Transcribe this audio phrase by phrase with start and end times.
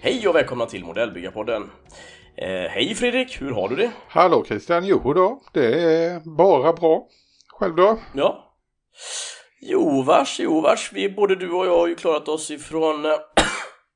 [0.00, 1.70] Hej och välkomna till Modellbyggarpodden.
[2.36, 3.90] Eh, hej Fredrik, hur har du det?
[4.08, 7.06] Hallå Christian, jo då, det är bara bra.
[7.48, 7.98] Själv då?
[8.14, 8.54] Ja.
[9.60, 10.92] Jo vars, jo vars.
[10.92, 13.12] Vi, både du och jag har ju klarat oss ifrån eh,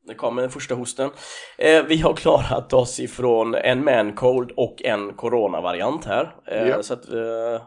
[0.06, 1.10] det kom den första hosten.
[1.58, 6.36] Eh, vi har klarat oss ifrån en mancold och en coronavariant här.
[6.46, 6.82] Eh, Ja.
[6.82, 7.62] så, att, eh,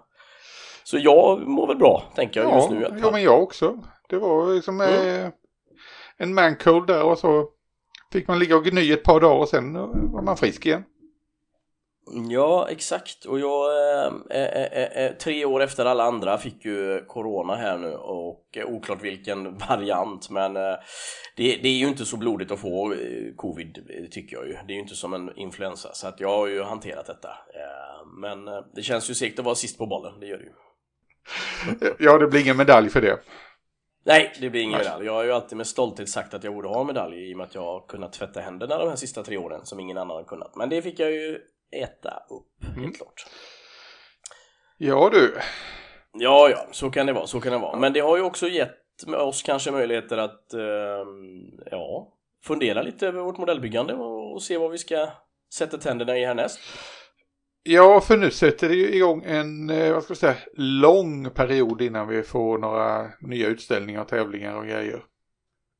[0.83, 2.87] så jag mår väl bra, tänker jag just nu.
[3.01, 3.77] ja men jag också.
[4.09, 5.25] Det var liksom Mm.
[5.25, 5.31] eh,
[6.17, 7.49] en mancold där och så
[8.13, 10.83] fick man ligga och gny ett par dagar och sen eh, var man frisk igen.
[12.07, 13.25] Ja, exakt.
[13.25, 17.77] Och jag, eh, eh, eh, eh, tre år efter alla andra, fick ju corona här
[17.77, 20.75] nu och eh, oklart vilken variant, men eh,
[21.35, 24.53] det, det är ju inte så blodigt att få eh, covid, eh, tycker jag ju.
[24.53, 27.29] Det är ju inte som en influensa, så att jag har ju hanterat detta.
[27.29, 30.43] Eh, men eh, det känns ju segt att vara sist på bollen, det gör det
[30.43, 30.53] ju.
[31.99, 33.19] Ja, det blir ingen medalj för det.
[34.05, 35.05] Nej, det blir ingen medalj.
[35.05, 37.37] Jag har ju alltid med stolthet sagt att jag borde ha en medalj i och
[37.37, 40.17] med att jag har kunnat tvätta händerna de här sista tre åren som ingen annan
[40.17, 40.55] har kunnat.
[40.55, 41.39] Men det fick jag ju
[41.83, 42.91] äta upp, helt Mm.
[42.93, 43.25] klart.
[44.77, 45.35] Ja du,
[46.17, 47.79] Ja, ja, så kan det vara, så kan det vara.
[47.79, 48.77] Men det har ju också gett
[49.17, 54.71] oss kanske möjligheter att, ehm, ja, fundera lite över vårt modellbyggande och, och se vad
[54.71, 55.07] vi ska
[55.53, 56.59] sätta tänderna i härnäst.
[57.63, 61.81] ja för nu sätter det ju igång en, eh, vad ska jag säga, lång period
[61.81, 65.03] innan vi får några nya utställningar och tävlingar och grejer.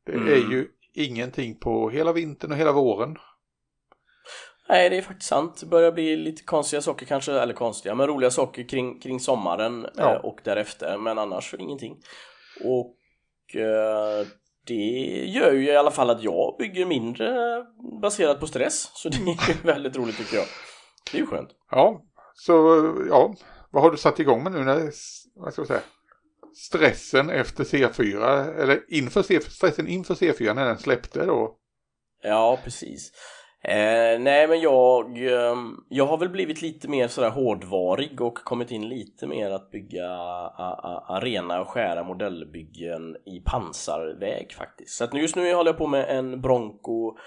[0.06, 0.28] Det Mm.
[0.28, 3.18] är ju ingenting på hela vintern och hela våren.
[4.70, 5.58] Nej, det är faktiskt sant.
[5.60, 9.88] Det börjar bli lite konstiga saker kanske, eller konstiga, men roliga saker kring, kring sommaren
[9.96, 10.14] Ja.
[10.14, 11.98] eh, och därefter, men annars ingenting.
[12.64, 12.96] Och
[13.62, 14.28] eh,
[14.68, 14.74] det
[15.26, 17.36] gör ju i alla fall att jag bygger mindre
[18.02, 20.46] baserat på stress, så det är ju väldigt roligt tycker jag.
[21.12, 21.50] Det är ju skönt.
[21.72, 22.02] Ja,
[22.34, 22.54] så
[23.10, 23.34] ja,
[23.72, 24.92] vad har du satt igång med nu när,
[25.36, 25.82] vad ska jag säga,
[26.56, 31.56] stressen efter C4, eller inför C, stressen inför C4 när den släppte då?
[32.24, 33.12] Ja, precis.
[33.68, 38.72] Eh, nej, men jag, ehm, jag har väl blivit lite mer sådär hårdvarig och kommit
[38.72, 44.98] in lite mer att bygga a, a, arena och skära modellbyggen i pansarväg faktiskt.
[44.98, 47.18] Så att just nu håller jag på med en Bronco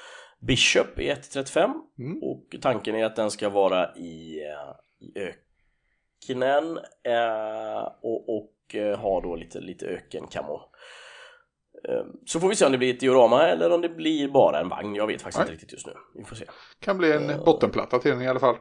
[0.41, 2.23] Bishop i 1.35 Mm.
[2.23, 8.99] och tanken är att den ska vara i, eh, i öknen eh, och, och eh,
[8.99, 10.61] ha då lite, lite ökenkamo.
[11.89, 14.61] Eh, Så får vi se om det blir ett diorama eller om det blir bara
[14.61, 14.95] en vagn.
[14.95, 15.45] Jag vet faktiskt Nej.
[15.45, 15.93] inte riktigt just nu.
[16.15, 16.45] Vi får se.
[16.81, 18.57] Kan bli en bottenplatta till den i alla fall.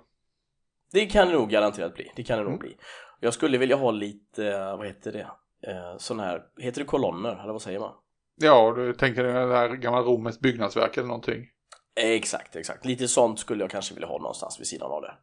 [0.91, 2.11] Det kan det nog garanterat bli.
[2.16, 2.59] Det kan det nog Mm.
[2.59, 2.77] bli.
[3.19, 5.27] Jag skulle vilja ha lite, eh, vad heter det,
[5.72, 7.94] eh, sån här, heter det kolonner eller vad säger man?
[8.41, 11.45] Ja, du tänker dig det här gamla Romens byggnadsverk eller någonting.
[12.00, 12.85] Exakt, exakt.
[12.85, 15.13] Lite sånt skulle jag kanske vilja ha någonstans vid sidan av det.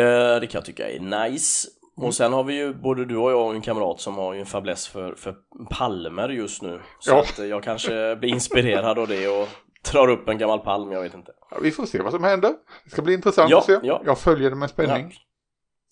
[0.00, 1.68] Eh, Det kan jag tycka är nice.
[1.96, 2.06] Mm.
[2.08, 4.40] Och sen har vi ju, både du och jag och en kamrat som har ju
[4.40, 5.34] en fäbless för, för
[5.70, 6.80] palmer just nu.
[6.98, 7.20] Så Ja.
[7.20, 9.48] att jag kanske blir inspirerad av det och
[9.92, 11.32] drar upp en gammal palm, jag vet inte.
[11.50, 12.54] Ja, vi får se vad som händer.
[12.84, 13.78] Det ska bli intressant Ja, att se.
[13.82, 14.02] ja.
[14.04, 15.12] Jag följer det med spänning.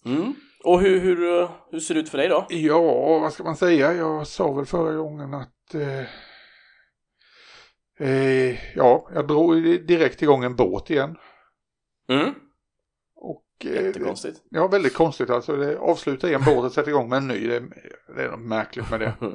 [0.04, 0.34] Mm.
[0.64, 2.46] Och hur, hur, hur ser det ut för dig då?
[2.48, 2.80] Ja.
[3.18, 3.92] vad ska man säga?
[3.92, 6.04] Jag sa väl förra gången att eh,
[8.08, 11.16] eh, ja, jag drog direkt igång en båt igen.
[12.08, 12.34] Mm.
[13.64, 14.42] Och, eh, Jättekonstigt.
[14.50, 15.56] Ja, väldigt konstigt alltså.
[15.56, 17.46] Det avslutar en båt och sätter igång med en ny.
[17.48, 17.62] Det,
[18.16, 19.14] det är något märkligt med det.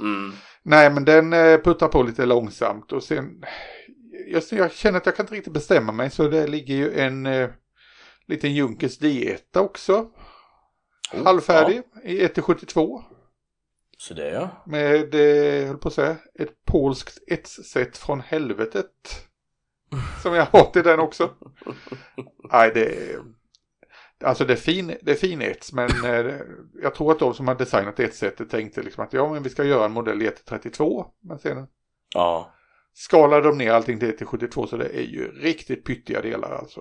[0.00, 0.32] Mm.
[0.62, 3.44] Nej, men den eh, puttar på lite långsamt och sen...
[4.26, 7.26] Jag, jag känner att jag kan inte riktigt bestämma mig så det ligger ju en
[7.26, 7.50] eh,
[8.26, 10.10] liten Junkers diet också.
[11.12, 13.02] Oh, halvfärdig i 1-72
[13.98, 14.62] Så det ja.
[14.66, 19.28] med, eh, höll på att säga, ett polskt etssätt från helvetet.
[20.22, 21.30] Som jag har till den också.
[22.52, 23.37] Nej, det är...
[24.24, 26.34] Alltså det är fin, det är fin ets, men eh,
[26.82, 29.64] jag tror att de som har designat etsättet tänkte liksom att ja, men vi ska
[29.64, 31.04] göra en modell i 1-32.
[31.20, 31.66] Men sen
[32.14, 32.52] Ja.
[32.94, 36.80] skalade de ner allting till 1-72 så det är ju riktigt pyttiga delar alltså.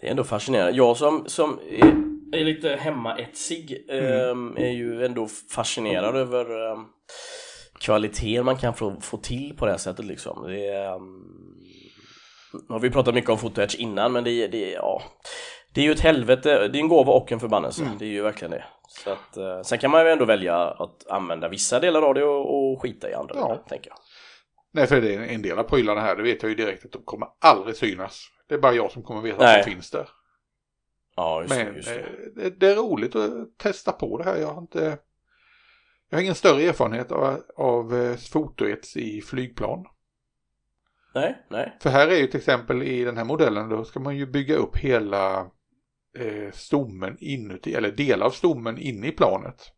[0.00, 0.72] Det är ändå fascinerande.
[0.76, 1.94] Jag som, som är,
[2.40, 4.56] är lite hemmaetsig Mm.
[4.56, 6.78] eh, är ju ändå fascinerad över eh,
[7.80, 10.42] kvaliteten man kan få, få till på det här sättet liksom.
[10.46, 11.51] Det är, um,
[12.52, 15.02] nu har vi pratat mycket om fotoetch innan men det, är- det, ja,
[15.74, 17.82] det är ju ett helvete, det är en gåva och en förbannelse.
[17.82, 17.98] Mm.
[17.98, 18.64] Det är ju verkligen det.
[18.88, 22.24] Så att, eh, sen kan man ju ändå välja att använda vissa delar av det
[22.24, 23.42] och, och skita i andra Ja.
[23.42, 23.98] delar, tänker jag.
[24.74, 26.92] Nej, för det är en del av prylarna här, det vet jag ju direkt att
[26.92, 28.20] de kommer aldrig synas.
[28.48, 29.60] Det är bara jag som kommer veta Nej.
[29.60, 30.08] att de finns där.
[31.16, 31.64] Ja, just det.
[31.64, 32.00] Men Just det.
[32.00, 32.06] eh,
[32.36, 34.36] det, det är roligt att testa på det här.
[34.36, 34.98] Jag har inte...
[36.10, 39.84] Jag har ingen större erfarenhet av, av eh, fotoets i flygplan.
[41.14, 41.76] Nej, nej.
[41.80, 44.56] För här är ju till exempel i den här modellen då ska man ju bygga
[44.56, 45.40] upp hela
[46.18, 49.72] eh, stommen inuti, eller delar av stommen inne i planet.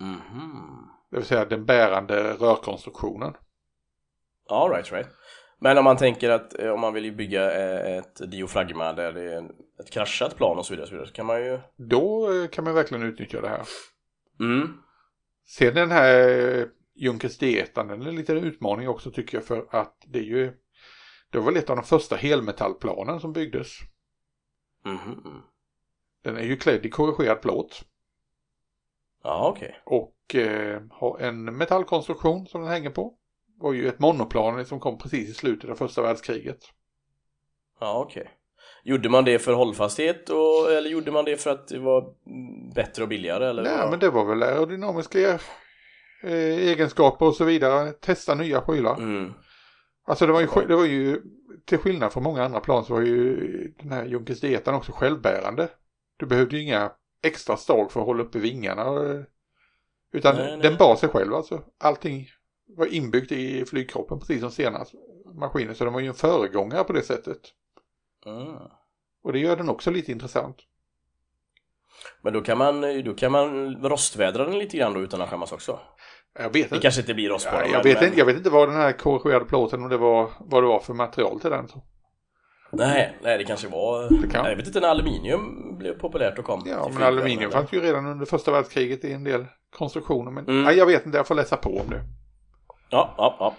[0.00, 0.88] Mhm.
[1.10, 3.34] Det vill säga den bärande rörkonstruktionen.
[4.48, 5.08] Ja, right, right.
[5.60, 9.34] Men om man tänker att eh, om man vill bygga eh, ett diafragma där det
[9.34, 9.50] är
[9.80, 11.60] ett kraschat plan och så vidare, så, vidare, så kan man ju...
[11.76, 13.62] Då eh, kan man verkligen utnyttja det här.
[14.40, 14.68] Mm.
[15.46, 16.68] Sen den här
[17.02, 20.52] Junkers D1, den är en liten utmaning också tycker jag för att det är ju
[21.30, 23.68] det var väl ett av de första helmetallplanen som byggdes.
[24.84, 25.42] Mhm.
[26.22, 27.82] Den är ju klädd i korrigerad plåt
[29.22, 29.80] Ja, okej.
[29.84, 33.14] och eh, har en metallkonstruktion som den hänger på.
[33.46, 36.58] Det var ju ett monoplan som kom precis i slutet av första världskriget.
[37.80, 38.30] Ja, okej.
[38.84, 42.70] Gjorde man det för hållfasthet och, eller gjorde man det för att det var mm,
[42.70, 43.46] bättre och billigare?
[43.48, 45.38] Eller Nej, men det var väl aerodynamiska
[46.22, 47.92] eh, egenskaper och så vidare.
[47.92, 48.96] Testa nya prylar.
[48.96, 49.32] Mm.
[50.04, 51.22] Alltså det var, ju, det var ju,
[51.64, 53.36] till skillnad från många andra plan så var ju
[53.82, 55.68] den här Junkers D1 också självbärande.
[56.16, 56.92] Du behövde ju inga
[57.22, 58.82] extra stag för att hålla uppe vingarna.
[58.82, 59.20] eh,
[60.12, 60.60] Utan Nej, nej.
[60.62, 61.62] den bar sig själv alltså.
[61.80, 62.28] Allting
[62.76, 64.92] var inbyggt i flygkroppen precis som senast
[65.34, 65.74] maskiner.
[65.74, 67.40] Så den var ju en föregångare på det sättet.
[68.26, 68.56] Mm.
[69.22, 70.56] Och det gör den också lite intressant.
[72.22, 75.52] Men då kan man, då kan man rostvädra den lite grann då utan att skämmas
[75.52, 75.80] också?
[76.38, 76.78] Jag vet Det inte.
[76.78, 78.76] kanske inte blir rost på Ja, jag, men- vet inte jag vet inte vad den
[78.76, 81.68] här korrigerade plåten, om det var, vad det var för material till den.
[82.74, 84.02] Nej, nej det kanske var...
[84.22, 84.42] Det kan.
[84.42, 86.62] Nej, Jag vet inte när aluminium blev populärt och kom.
[86.66, 89.46] Ja, men aluminium fanns ju redan under första världskriget i en del
[89.76, 90.30] konstruktioner.
[90.30, 90.62] Men Mm.
[90.64, 92.00] nej, jag vet inte, jag får läsa på om det.
[92.90, 93.54] Ja, ja, ja.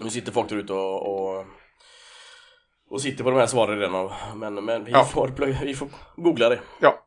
[0.00, 1.06] Nu sitter folk där ute och,
[1.38, 1.44] och,
[2.90, 4.10] och sitter på de här svaren redan.
[4.34, 5.04] Men, men vi, Ja.
[5.04, 5.30] får,
[5.64, 6.60] vi får googla det.
[6.80, 7.04] Ja,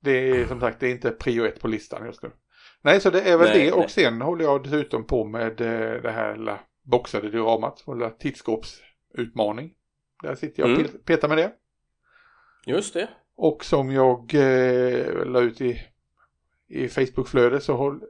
[0.00, 2.30] det är som sagt det är inte prio ett på listan just nu.
[2.82, 3.88] Nej, så det är väl Nej, det och nej.
[3.88, 9.72] sen håller jag dessutom på med eh, det här lilla boxade dioramat, vår lilla tittskåpsutmaning.
[10.22, 10.86] Där sitter jag och Mm.
[10.90, 11.52] pe- petar med det.
[12.66, 13.08] Just det.
[13.36, 15.80] Och som jag eh, la ut i,
[16.68, 18.00] i Facebookflödet så håll,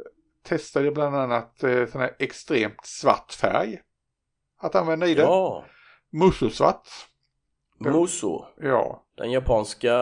[0.42, 3.80] testade jag bland annat eh, sån här extremt svart färg.
[4.58, 5.22] Att använda i det.
[5.22, 5.64] Ja.
[6.10, 6.88] Musosvart.
[7.78, 8.44] Muso.
[8.60, 9.02] Ja.
[9.16, 9.96] Den japanska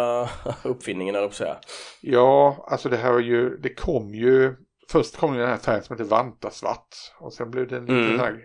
[0.65, 1.56] uppfinningen, eller säga.
[2.00, 4.55] Ja, alltså det här var ju, det kom ju,
[4.91, 6.88] först kom ju den här färgen som heter vantasvart.
[7.19, 8.11] Och sen blev det en liten Mm.
[8.11, 8.41] sån här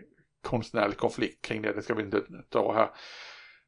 [0.48, 2.90] konstnärlig konflikt kring det, det ska vi inte ta här.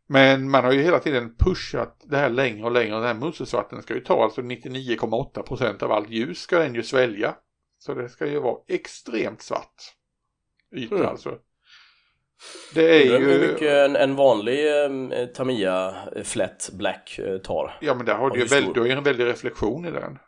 [0.08, 2.96] Men man har ju hela tiden pushat det här längre och längre.
[2.96, 7.36] Den här musosvarten ska ju ta alltså 99,8% av allt ljus ska den ju svälja.
[7.80, 9.82] Så det ska ju vara extremt svart
[10.76, 11.08] yta Mm.
[11.08, 11.38] alltså.
[12.74, 17.78] Det är Undrar hur ju, mycket en, en vanlig eh, Tamiya Flat Black eh, tar.
[17.82, 19.92] ja men där har du ju hur väldigt, du har ju en väldig reflektion i
[19.92, 20.20] den.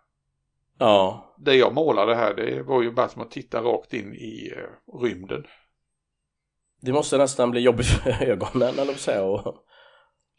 [0.79, 1.35] Ja.
[1.37, 4.99] Det jag målade här det var ju bara som att titta rakt in i eh,
[5.01, 5.43] rymden.
[6.81, 9.23] Det måste nästan bli jobbigt för ögonen, eller säga.
[9.23, 9.55] Och,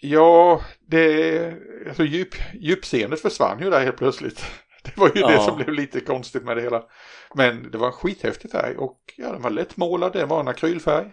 [0.00, 1.54] Ja, det,
[1.88, 4.44] alltså djup, djupseendet försvann ju där helt plötsligt.
[4.84, 5.28] Det var ju Ja.
[5.30, 6.82] det som blev lite konstigt med det hela.
[7.34, 11.12] Men det var en skithäftig färg och ja, den var lättmålad, det var en akrylfärg.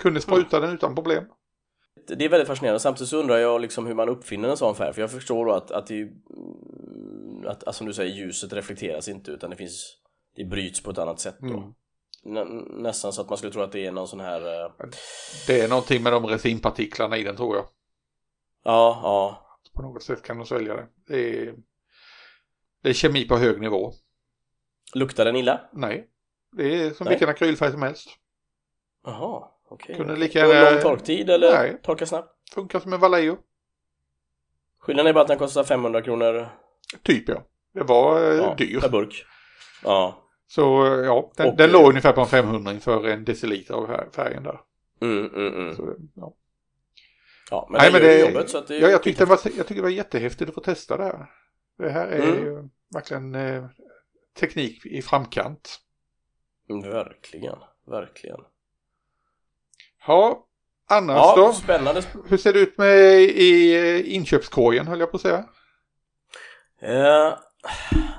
[0.00, 1.24] Kunde spruta den utan problem.
[2.06, 2.80] Det är väldigt fascinerande.
[2.80, 4.92] Samtidigt så undrar jag liksom hur man uppfinner en sån färg.
[4.92, 9.08] För jag förstår då att, att, det, mm, att, att som du säger, ljuset reflekteras
[9.08, 9.96] inte utan det finns
[10.36, 11.46] det bryts på ett annat sätt då.
[11.46, 11.74] Mm.
[12.24, 12.44] Nä,
[12.82, 14.72] nästan så att man skulle tro att det är någon sån här eh,
[15.46, 17.64] Det är någonting med de resinpartiklarna i den tror jag.
[18.64, 19.46] Ja, ja.
[19.74, 20.86] På något sätt kan de svälja det.
[21.06, 21.54] Det är,
[22.82, 23.92] det är kemi på hög nivå.
[24.94, 25.60] Luktar den illa?
[25.72, 26.08] Nej,
[26.52, 27.12] det är som Nej.
[27.12, 28.08] vilken akrylfärg som helst.
[29.04, 29.96] Jaha, okej.
[29.96, 31.78] Kunde lika gärna- lång torktid eller Nej.
[31.82, 32.34] torka snabbt?
[32.54, 33.36] Funkar som en Vallejo.
[34.80, 36.48] Skillnaden är bara att den kostar 500 kronor
[37.02, 37.42] Typ ja.
[37.74, 38.80] Det var eh, ja, dyr.
[38.80, 39.24] per burk.
[39.84, 40.24] Ja.
[40.46, 43.74] Så eh, ja, den, Och, den eh, låg ungefär på en 500 för en deciliter
[43.74, 44.60] av fär- färgen där.
[45.00, 45.76] Mm, mm, mm.
[45.76, 46.34] Så, ja.
[47.50, 49.28] Ja, men Nej, den men det, jobbet så att det är ja, jag, tyckte det
[49.28, 51.26] var, jag tyckte det var jättehäftigt att få testa det här.
[51.78, 52.44] Det här är Mm.
[52.44, 53.64] ju verkligen eh,
[54.40, 55.80] teknik i framkant.
[56.70, 58.40] Mm, Verkligen, verkligen.
[60.06, 60.46] Ja,
[60.90, 61.52] annars Ja, då?
[61.52, 62.02] spännande.
[62.28, 65.44] Hur ser det ut med i inköpskorgen höll jag på att säga?
[66.82, 67.32] Eh,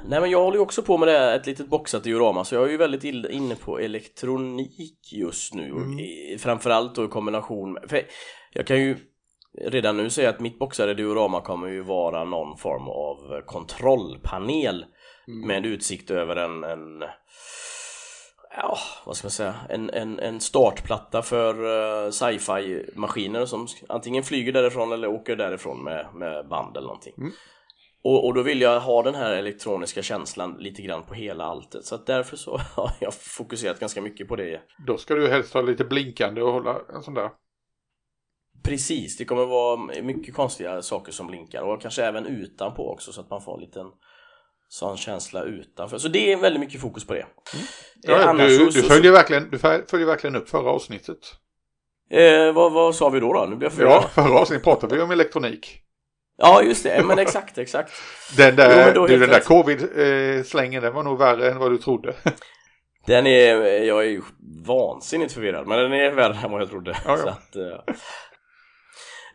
[0.06, 2.56] nej men jag håller ju också på med det här, ett litet boxat diorama så
[2.56, 6.00] jag är ju väldigt inne på elektronik just nu Mm.
[6.00, 8.02] I- framförallt då i kombination med, för
[8.54, 8.98] jag kan ju
[9.62, 14.86] redan nu säga att mitt boxade diorama kommer ju vara någon form av kontrollpanel
[15.28, 15.48] Mm.
[15.48, 17.04] med utsikt över en, en
[18.56, 24.24] ja, vad ska man säga, en, en, en startplatta för uh, sci-fi maskiner som antingen
[24.24, 27.14] flyger därifrån eller åker därifrån med, med band eller någonting.
[27.18, 27.32] Mm.
[28.04, 31.86] Och, och då vill jag ha den här elektroniska känslan lite grann på hela alltet
[31.86, 34.62] så att därför så har jag fokuserat ganska mycket på det.
[34.88, 37.30] Då ska du helst ha lite blinkande och hålla en sån där.
[38.64, 43.22] Precis, det kommer vara mycket konstiga saker som blinkar och kanske även utanpå också så
[43.22, 43.88] att man får en liten
[44.72, 45.98] sån känsla utanför.
[45.98, 47.26] Så det är väldigt mycket fokus på det.
[47.54, 47.66] Mm.
[48.02, 51.18] Ja, du, så, du, följer så, verkligen, du följer verkligen upp förra avsnittet.
[52.12, 53.46] Eh, vad, vad sa vi då då?
[53.46, 55.82] Nu blir jag Ja, förra avsnittet pratade vi om elektronik.
[56.38, 57.04] Ja, just det.
[57.06, 57.92] Men exakt, exakt.
[58.38, 62.16] Den där, jo, du, den där covid-slängen, den var nog värre än vad du trodde.
[63.06, 64.22] Den är, jag är ju
[64.66, 66.98] vansinnigt förvirrad, men den är värre än vad jag trodde.
[67.06, 67.30] Ja, ja.
[67.30, 67.96] Att, uh...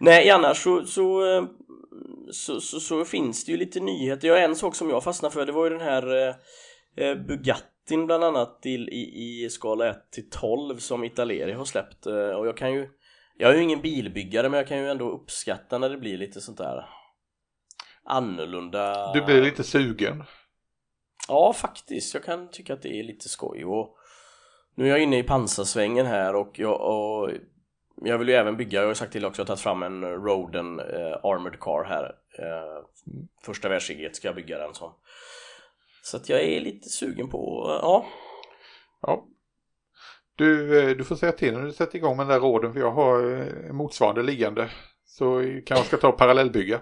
[0.00, 1.44] Nej, annars så, så, eh,
[2.32, 4.28] så, så, så, finns det ju lite nyheter.
[4.28, 6.28] Ja, en sak som jag fastnade för, det var ju den här
[6.96, 12.06] eh, Bugattin bland annat till, i, i skala 1 till 12 som Italeri har släppt.
[12.06, 12.88] Eh, och jag kan ju
[13.38, 16.40] jag är ju ingen bilbyggare men jag kan ju ändå uppskatta när det blir lite
[16.40, 16.88] sånt där
[18.04, 19.12] annorlunda.
[19.12, 20.24] Du blir lite sugen.
[21.28, 23.64] Ja faktiskt, jag kan tycka att det är lite skoj.
[23.64, 23.96] Och
[24.74, 27.30] Nu är jag inne i pansarsvängen här och jag, och
[28.02, 29.82] jag vill ju även bygga, jag har sagt till också att jag har tagit fram
[29.82, 32.84] en Roden eh, Armored Car här eh,
[33.42, 34.92] Första världskriget ska jag bygga den som
[36.02, 38.06] Så att jag är lite sugen på, ja
[39.06, 39.26] Ja,
[40.36, 42.80] du, eh, du får säga till när du sätter igång med den där råden för
[42.80, 44.68] jag har eh, motsvarande liggande.
[45.04, 46.80] Så kanske ska ta parallellbygga.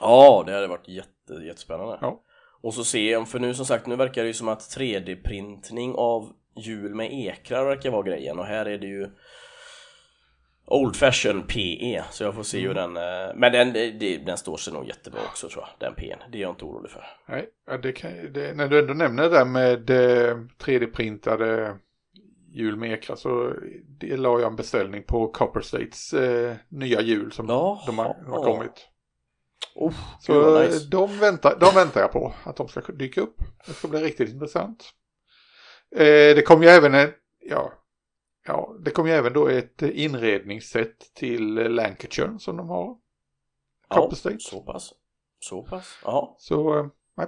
[0.00, 1.98] Ja, det hade varit jätte, jättespännande.
[2.00, 2.22] Ja.
[2.60, 6.32] Och så se, för nu som sagt, nu verkar det ju som att 3D-printning av
[6.56, 9.08] hjul med ekrar verkar vara grejen och här är det ju
[10.70, 12.96] Old Fashion PE, så jag får se hur den...
[12.96, 13.72] Eh, men den,
[14.24, 16.18] den står sig nog jättebra också tror jag, den PEn.
[16.32, 17.04] Det är jag inte orolig för.
[17.28, 17.48] Nej,
[17.82, 19.90] det kan, det, när du ändå nämner det där med
[20.58, 21.76] 3D-printade
[22.50, 23.52] hjul med ekra så
[24.00, 28.16] det la jag en beställning på Copper States eh, nya hjul som oh, de har,
[28.26, 28.88] har kommit.
[29.74, 30.88] Oh, så nice.
[30.90, 33.36] de, väntar, de väntar jag på att de ska dyka upp.
[33.66, 34.84] Det ska bli riktigt intressant.
[35.96, 37.10] Eh, det kommer ju även en,
[37.40, 37.72] ja,
[38.48, 42.96] ja, det kommer ju även då ett inredningssätt till Lancashire som de har.
[43.88, 44.46] Copper ja, States.
[44.46, 44.94] så pass.
[45.40, 46.36] Så pass, ja.
[46.38, 46.86] Så eh,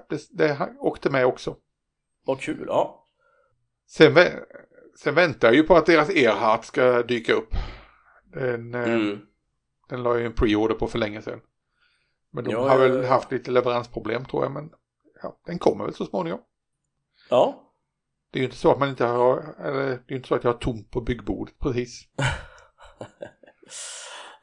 [0.08, 1.56] det, det åkte med också.
[2.24, 3.06] Vad kul, ja.
[3.86, 4.14] Sen
[5.02, 7.54] Sen väntar jag ju på att deras Erhardt ska dyka upp.
[8.24, 9.20] Den, eh, mm.
[9.88, 11.40] den la ju en pre-order på för länge sedan.
[12.30, 13.08] Men de ja, har väl ja, ja.
[13.08, 14.52] haft lite leveransproblem tror jag.
[14.52, 14.70] Men
[15.22, 16.40] ja, den kommer väl så småningom.
[17.30, 17.69] Ja.
[18.30, 20.34] Det är ju inte så att man inte har, eller det är ju inte så
[20.34, 22.08] att jag har tomt på byggbordet precis.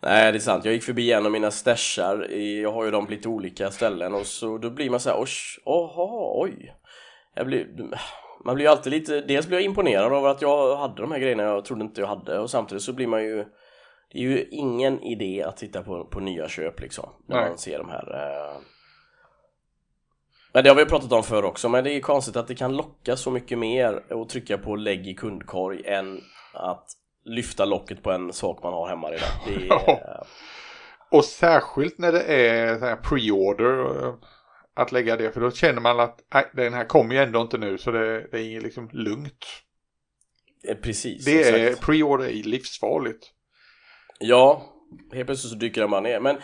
[0.02, 2.28] Nej det är sant, jag gick förbi en av mina stashar,
[2.62, 5.20] jag har ju dem på lite olika ställen och så då blir man så här,
[5.20, 5.30] oj,
[5.66, 6.76] oha, oj.
[7.36, 7.68] Jag blir,
[8.46, 11.20] man blir ju alltid lite, dels blir jag imponerad av att jag hade de här
[11.20, 13.46] grejerna jag trodde inte jag hade och samtidigt så blir man ju
[14.12, 17.50] det är ju ingen idé att titta på, på nya köp liksom när Nej.
[17.50, 18.58] man ser de här eh...
[20.58, 22.78] Men det har vi pratat om förr också men det är konstigt att det kan
[22.78, 26.22] locka så mycket mer att trycka på lägg i kundkorg än
[26.54, 26.86] att
[27.26, 29.30] lyfta locket på en sak man har hemma redan.
[29.46, 30.28] Det är...
[31.12, 34.14] och särskilt när det är pre-order
[34.76, 36.20] att lägga det för då känner man att
[36.54, 39.46] den här kommer ju ändå inte nu så det, det är liksom lugnt.
[40.68, 41.26] Eh, precis.
[41.26, 43.32] Det är pre-order är livsfarligt.
[44.20, 44.62] Ja,
[45.14, 46.20] helt plötsligt så dyker den bara ner.
[46.20, 46.38] Men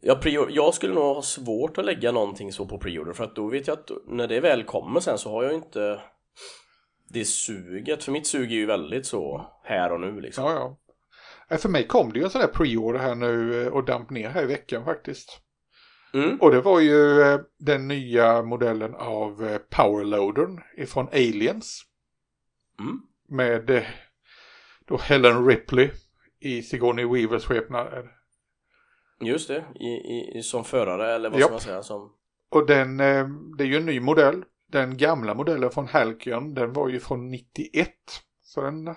[0.00, 3.46] jag, jag skulle nog ha svårt att lägga någonting så på pre-order för att då
[3.46, 6.00] vet jag att när det väl kommer sen så har jag inte
[7.08, 8.04] det suget.
[8.04, 10.44] För mitt sug är ju väldigt så här och nu liksom.
[10.44, 10.76] Ja,
[11.48, 11.58] ja.
[11.58, 14.42] För mig kom det ju en sån där pre-order här nu och damp ner här
[14.42, 15.40] i veckan faktiskt.
[16.14, 16.40] Mm.
[16.40, 21.82] Och det var ju eh, den nya modellen av eh, Powerloadern ifrån Aliens.
[22.80, 23.00] Mm.
[23.28, 23.82] Med eh,
[24.86, 25.90] då Helen Ripley
[26.40, 28.08] i Sigourney Weavers skepnad.
[29.20, 32.12] Just det, i, i, som förare eller vad ska man säga som...
[32.50, 34.44] Och den, det är ju en ny modell.
[34.66, 37.90] Den gamla modellen från Halcyon, den var ju från 91.
[38.42, 38.94] Så den,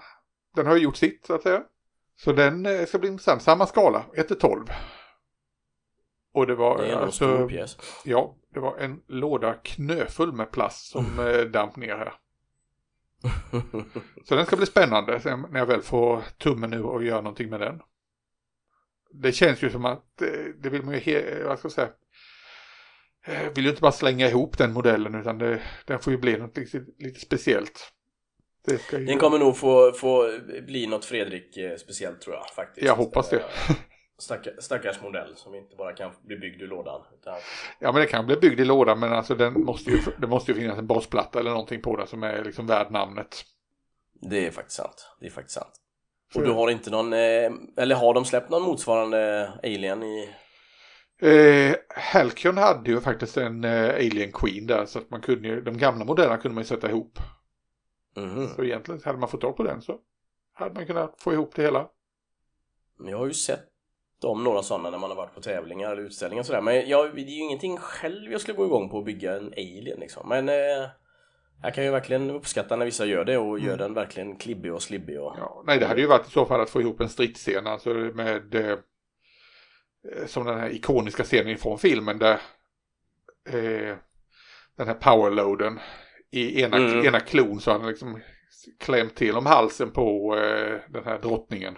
[0.55, 1.63] den har ju gjort sitt så att säga.
[2.15, 3.41] Så den ska bli intressant.
[3.41, 4.65] Samma skala, 1 till 12.
[6.33, 7.77] Och det var det är alltså, pjäs.
[8.05, 11.51] Ja, det var en låda knöfull med plast som mm.
[11.51, 12.13] damp ner här.
[14.25, 17.59] Så den ska bli spännande när jag väl får tummen nu och gör någonting med
[17.59, 17.81] den.
[19.13, 20.27] Det känns ju som att eh,
[20.61, 21.89] det vill man ju, vad ska jag säga,
[23.25, 26.37] eh, vill ju inte bara slänga ihop den modellen utan det, den får ju bli
[26.37, 27.93] något lite, lite speciellt.
[28.91, 29.05] Ju...
[29.05, 32.87] Den kommer nog få, få bli något Fredrik speciellt tror jag faktiskt.
[32.87, 33.43] Jag hoppas det.
[34.17, 37.01] Stackars, stackars modell som inte bara kan bli byggd i lådan.
[37.13, 37.35] Utan...
[37.79, 40.51] Ja men det kan bli byggd i lådan men alltså den måste ju, det måste
[40.51, 43.45] ju finnas en basplatta eller någonting på den som är liksom värd namnet.
[44.21, 45.07] Det är faktiskt sant.
[45.19, 45.82] Det är faktiskt sant.
[46.35, 50.29] Och du har inte någon, eh, eller har de släppt någon motsvarande Alien i?
[51.21, 55.61] Eh, Halcyon hade ju faktiskt en eh, Alien Queen där så att man kunde ju,
[55.61, 57.19] de gamla modellerna kunde man ju sätta ihop.
[58.17, 58.47] Mhm.
[58.55, 59.99] Så egentligen hade man fått tag på den så
[60.53, 61.87] hade man kunnat få ihop det hela.
[62.99, 63.69] Jag har ju sett
[64.23, 66.61] om några sådana när man har varit på tävlingar eller utställningar och sådär.
[66.61, 69.47] Men jag, det är ju ingenting själv jag skulle gå igång på att bygga en
[69.47, 70.29] alien liksom.
[70.29, 70.89] Men eh,
[71.61, 74.81] jag kan ju verkligen uppskatta när vissa gör det och gör den verkligen klibbig och
[74.81, 75.35] slibbig och...
[75.37, 77.89] Ja, nej, det hade ju varit i så fall att få ihop en stridsscen alltså
[77.93, 82.39] med eh, eh, som den här ikoniska scenen från filmen där
[83.49, 83.95] eh,
[84.77, 85.79] den här powerloaden
[86.31, 87.05] i ena, Mm.
[87.05, 88.19] ena klon så han liksom
[88.79, 91.77] klämt till om halsen på eh, den här drottningen.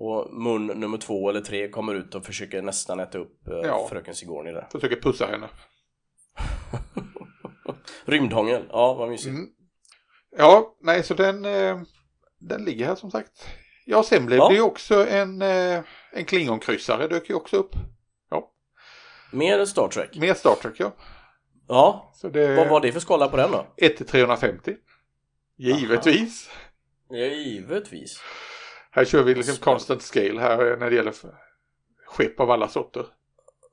[0.00, 3.86] Och mun nummer två eller tre kommer ut och försöker nästan äta upp eh, Ja.
[3.90, 4.68] fröken Sigourney där.
[4.72, 5.48] Försöker pussa henne.
[8.08, 9.34] Rymdhångel, ja vad mysigt.
[9.34, 9.48] Mm.
[10.36, 11.80] Ja, nej så den, eh,
[12.38, 13.46] den ligger här som sagt.
[13.86, 14.48] Ja, sen blev Ja.
[14.48, 15.80] det ju också en, eh,
[16.12, 17.70] en klingonkryssare dök ju också upp.
[19.32, 20.16] Mer Star Trek.
[20.16, 20.92] Mer Star Trek ja.
[21.68, 23.66] Ja, Så det vad var det för skala på den då?
[23.76, 24.76] 1 till 350.
[25.56, 26.50] Givetvis.
[27.08, 28.20] Ja, givetvis.
[28.90, 31.14] Här kör vi liksom constant scale här när det gäller
[32.06, 33.06] skepp av alla sorter.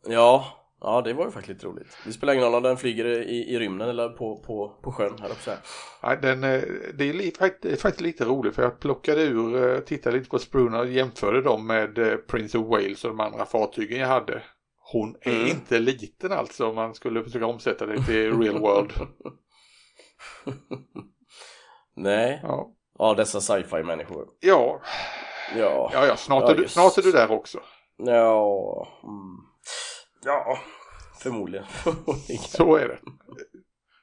[0.07, 0.45] Ja,
[0.85, 1.97] ja det var ju faktiskt lite roligt.
[2.05, 5.13] Det spelar ingen roll om den flyger i, i rymden eller på, på, på sjön,
[5.21, 5.57] här uppe
[6.03, 6.61] Nej, den, eh,
[6.93, 10.17] det, är li, fakt- det är faktiskt lite roligt för jag plockade ur, eh, tittade
[10.17, 13.99] lite på Sprunar och jämförde dem med eh, Prince of Wales och de andra fartygen
[13.99, 14.41] jag hade.
[14.91, 15.47] Hon är Mm.
[15.47, 18.91] inte liten alltså om man skulle försöka omsätta det till real world.
[21.95, 24.27] Nej, Ja, ja dessa sci-fi människor.
[24.39, 24.81] ja,
[25.57, 27.59] Ja, ja, ja snart, Ja, är du, snart är du där också.
[27.97, 29.37] ja, mm.
[30.25, 30.57] Ja
[31.19, 31.65] förmodligen.
[32.39, 32.99] Så är det.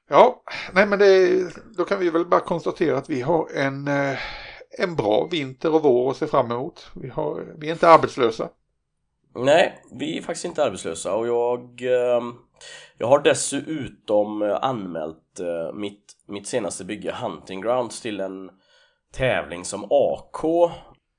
[0.08, 1.42] Ja, nej men det,
[1.76, 4.18] då kan vi väl bara konstatera att vi har en, eh,
[4.78, 6.90] en bra vinter och vår att se fram emot.
[6.94, 8.48] Vi, har, vi är inte arbetslösa.
[9.34, 12.34] Nej, vi är faktiskt inte arbetslösa och jag, ehm,
[12.98, 18.50] jag har dessutom eh, anmält eh, mitt, mitt senaste bygge Hunting Grounds till en
[19.12, 20.70] tävling som AK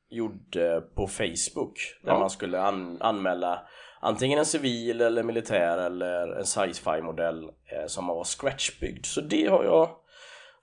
[0.10, 2.20] gjorde på Facebook där Ja.
[2.20, 3.60] man skulle an, anmäla
[4.04, 9.06] antingen en civil eller militär eller en sci-fi modell eh, som var scratchbyggd.
[9.06, 9.90] Så det har jag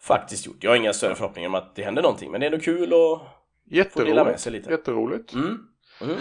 [0.00, 0.56] faktiskt gjort.
[0.60, 2.92] Jag har inga större förhoppningar om att det händer någonting men det är ändå kul
[2.92, 4.70] att få dela med sig lite.
[4.70, 5.32] Jätteroligt.
[5.32, 5.58] Mm.
[6.00, 6.16] Mm.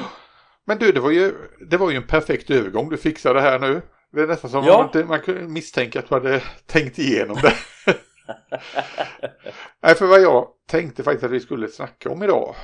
[0.65, 1.33] Men du, det var, ju,
[1.69, 3.81] det var ju en perfekt övergång du fixade här nu.
[4.11, 4.89] Det är nästan som Ja.
[4.93, 7.53] man, man kunde misstänka att du hade tänkt igenom det.
[9.83, 12.55] Nej, för vad jag tänkte faktiskt att vi skulle snacka om idag.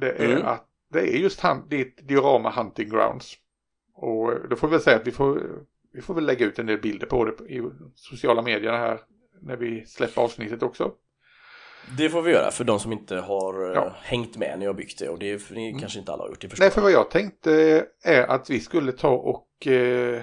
[0.00, 0.46] Det är Mm.
[0.46, 3.34] att det är just han, ditt diorama Hunting Grounds.
[4.00, 5.42] Och då får vi väl säga att vi får,
[5.92, 9.00] vi får väl lägga ut en del bilder på det i sociala medierna här
[9.40, 10.92] när vi släpper avsnittet också.
[11.98, 13.94] Det får vi göra för de som inte har eh, Ja.
[14.02, 16.40] hängt med när jag byggt det och det, för det kanske inte alla har gjort,
[16.40, 20.22] det Nej, för vad jag tänkte är att vi skulle ta och eh,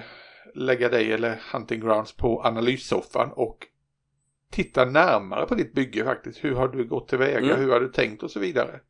[0.54, 3.66] lägga dig eller Hunting Grounds på analyssoffan och
[4.50, 6.44] titta närmare på ditt bygge faktiskt.
[6.44, 7.38] Hur har du gått tillväga?
[7.38, 7.60] Mm.
[7.60, 8.80] Hur har du tänkt och så vidare?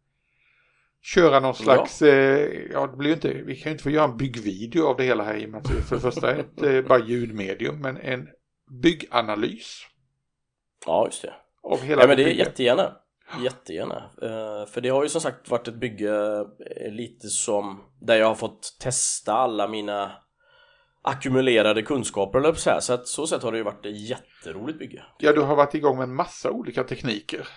[1.14, 4.05] Köra någon slags, eh, ja det blir ju inte, vi kan ju inte få göra
[4.05, 6.38] en byggvideo av det hela här i och med att det för det första är
[6.38, 8.29] ett eh, bara ljudmedium, men en
[8.83, 9.81] bygganalys
[10.87, 11.35] Ja, just det.
[11.62, 12.47] av hela Nej men det är bygget.
[12.47, 12.97] jättegärna.
[13.42, 14.11] Jättegärna.
[14.23, 16.38] Eh, för det har ju som sagt varit ett bygge
[16.77, 20.12] eh, lite som där jag har fått testa alla mina
[21.03, 22.81] ackumulerade kunskaper eller så här.
[22.81, 25.05] Så att så sätt har det ju varit ett jätteroligt bygge.
[25.19, 27.49] Ja, du har varit igång med en massa olika tekniker.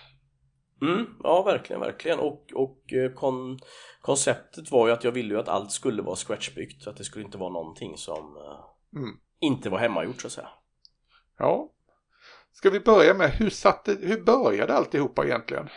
[0.82, 2.20] Mm, ja verkligen, verkligen.
[2.20, 3.60] Och, och eh, kon,
[4.02, 6.84] konceptet var ju att jag ville ju att allt skulle vara scratchbyggt.
[6.84, 8.66] Så att det skulle inte vara någonting som eh,
[8.96, 9.18] Mm.
[9.40, 10.50] inte var hemmagjort så att säga.
[11.38, 11.70] Ja.
[12.52, 15.70] Ska vi börja med, hur, satte, hur började alltihopa egentligen?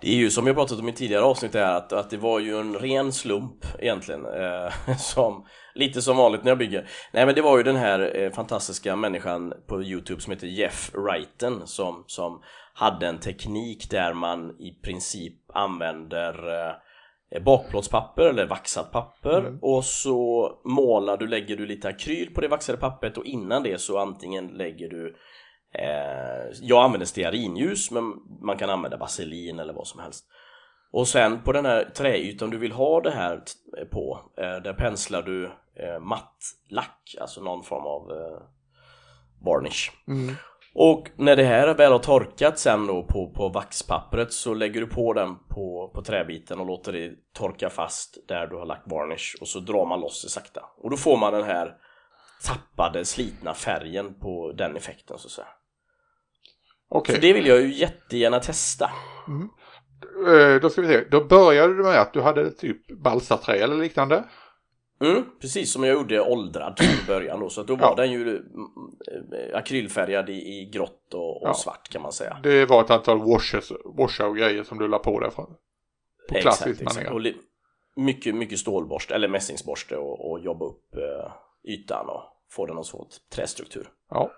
[0.00, 2.38] Det är ju som jag pratat om i tidigare avsnitt är att, att det var
[2.40, 7.34] ju en ren slump egentligen eh, som, Lite som vanligt när jag bygger Nej men
[7.34, 12.04] det var ju den här eh, fantastiska människan på Youtube som heter Jeff Wrighten som,
[12.06, 12.42] som
[12.74, 16.66] hade en teknik där man i princip använder
[17.32, 19.58] eh, bakplåtspapper eller vaxat papper Mm.
[19.62, 23.80] och så målar du, lägger du lite akryl på det vaxade pappret och innan det
[23.80, 25.16] så antingen lägger du
[25.78, 28.04] Eh, jag använder stearinljus men
[28.40, 30.24] man kan använda vaselin eller vad som helst.
[30.92, 34.72] Och sen på den här träytan du vill ha det här t- på, eh, där
[34.72, 35.44] penslar du
[35.76, 36.36] eh, matt
[36.68, 38.42] lack, alltså någon form av eh,
[39.44, 39.90] varnish.
[40.08, 40.34] Mm.
[40.74, 44.86] Och när det här väl har torkat sen då på, på vaxpappret så lägger du
[44.86, 49.36] på den på, på träbiten och låter det torka fast där du har lagt varnish
[49.40, 50.60] och så drar man loss det sakta.
[50.76, 51.74] Och då får man den här
[52.44, 55.46] tappade, slitna färgen på den effekten så att säga.
[56.88, 58.90] Okej, Så det vill jag ju jättegärna testa.
[60.28, 61.04] Eh, då ska vi se.
[61.10, 64.24] Då började du med att du hade typ balsaträ eller liknande.
[65.00, 67.94] Mm, precis som jag gjorde åldrad i början då, så att då var Ja.
[67.94, 68.42] den ju mm,
[69.32, 71.54] eh, akrylfärgad i, i grått och, och Ja.
[71.54, 72.40] svart kan man säga.
[72.42, 75.30] Det var ett antal washes, washar och grejer som du la på där.
[75.30, 75.54] På
[76.28, 76.82] klassiskt
[77.20, 77.36] li-
[77.96, 81.32] mycket, mycket stålborste eller mässingsborste och, och jobba upp eh,
[81.72, 83.88] ytan och få den att få trästruktur.
[84.10, 84.30] Ja.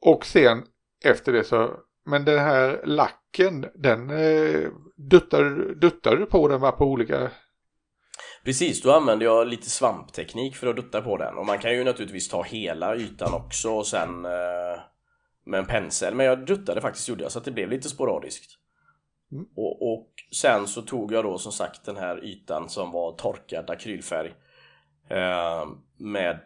[0.00, 0.62] Och sen
[1.04, 1.70] efter det så,
[2.06, 7.30] men den här lacken, den eh, duttar, duttar du på den va på olika,
[8.44, 11.84] Precis, då använder jag lite svampteknik för att dutta på den och man kan ju
[11.84, 14.80] naturligtvis ta hela ytan också och sen eh,
[15.44, 18.58] med en pensel men jag duttade faktiskt gjorde jag så att det blev lite sporadiskt.
[19.32, 19.46] Mm.
[19.56, 23.70] Och, och sen så tog jag då som sagt den här ytan som var torkad
[23.70, 24.34] akrylfärg
[25.08, 26.40] eh, med,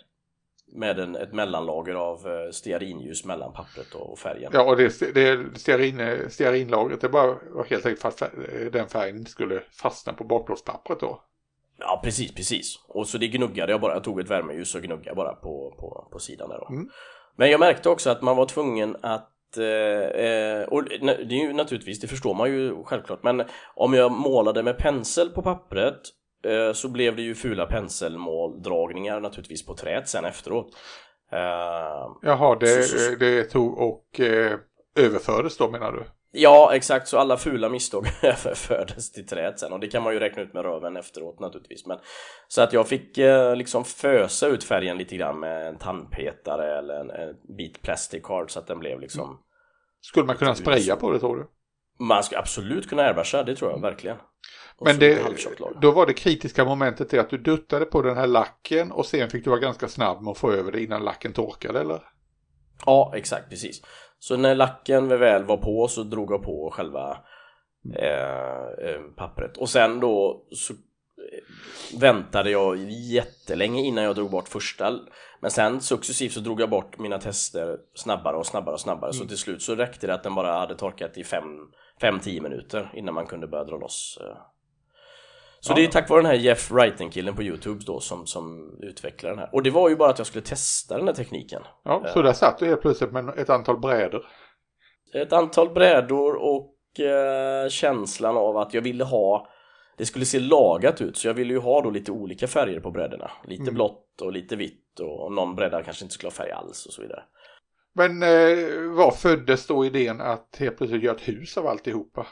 [0.72, 4.50] med en, ett mellanlager av eh, stearinljus mellan pappret och, färgen.
[4.54, 8.88] ja och det, det stearin, stearinlagret, det bara var helt enkelt för att fär- den
[8.88, 11.22] färgen inte skulle fastna på bakplåtspappret då.
[11.80, 12.74] Ja precis, precis.
[12.88, 16.08] Och så det gnuggade jag bara, jag tog ett värmeljus och gnuggade bara på, på,
[16.12, 16.66] på sidan där då.
[16.74, 16.88] Mm.
[17.36, 19.64] Men jag märkte också att man var tvungen att eh,
[20.24, 23.42] eh, och det är ju naturligtvis, det förstår man ju självklart men
[23.74, 26.00] om jag målade med pensel på pappret
[26.44, 30.76] eh, så blev det ju fula penselmåldragningar naturligtvis på träet sen efteråt.
[32.22, 34.20] Jaha, det, Så- så- det tog och
[34.96, 36.04] överfördes då menar du?
[36.30, 37.08] Ja, exakt.
[37.08, 40.54] Så alla fula misstag överfördes till träet sen och det kan man ju räkna ut
[40.54, 41.86] med röven efteråt naturligtvis.
[41.86, 41.98] Men,
[42.48, 46.94] så att jag fick eh, liksom fösa ut färgen lite grann med en tandpetare eller
[46.94, 49.42] en, en bit plastic card så att den blev liksom
[50.00, 51.46] Skulle man kunna spraya på det tror du?
[52.04, 54.16] Man ska absolut kunna airbrusha, det tror jag verkligen.
[54.76, 55.18] Och Men det,
[55.80, 59.30] då var det kritiska momentet det att du duttade på den här lacken och sen
[59.30, 62.02] fick du vara ganska snabb med att få över det innan lacken torkade eller?
[62.86, 63.82] Ja, exakt, precis.
[64.18, 67.18] Så när lacken väl var på så drog jag på själva
[67.94, 69.57] eh, eh, pappret.
[69.57, 74.98] Och sen då så eh, väntade jag jättelänge innan jag drog bort första.
[75.40, 79.12] Men sen successivt så drog jag bort mina tester snabbare och snabbare och snabbare.
[79.12, 83.14] Så till slut så räckte det att den bara hade torkat i 5-10 minuter innan
[83.14, 84.18] man kunde börja dra loss.
[85.58, 85.66] Eh.
[85.66, 85.76] Så Ja.
[85.76, 89.38] det är tack vare den här Jeff Wrighting-killen på Youtube då som, som utvecklar den
[89.38, 89.50] här.
[89.52, 91.62] Och det var ju bara att jag skulle testa den här tekniken.
[91.84, 94.26] Ja, så där satt du helt plötsligt med ett antal brädor.
[95.14, 99.48] ett antal brädor och eh, känslan av att jag ville ha
[99.96, 102.90] det skulle se lagat ut så jag ville ju ha då lite olika färger på
[102.90, 103.74] brädorna lite Mm.
[103.74, 107.02] blått och lite vitt och, någon bräda kanske inte skulle ha färg alls och så
[107.02, 107.22] vidare
[107.94, 112.26] Men eh, vad föddes då idén att helt plötsligt göra ett hus av alltihopa?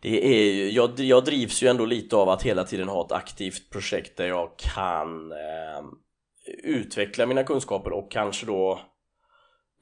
[0.00, 3.12] Det är ju, jag, jag drivs ju ändå lite av att hela tiden ha ett
[3.12, 5.84] aktivt projekt där jag kan eh,
[6.64, 8.80] utveckla mina kunskaper och kanske då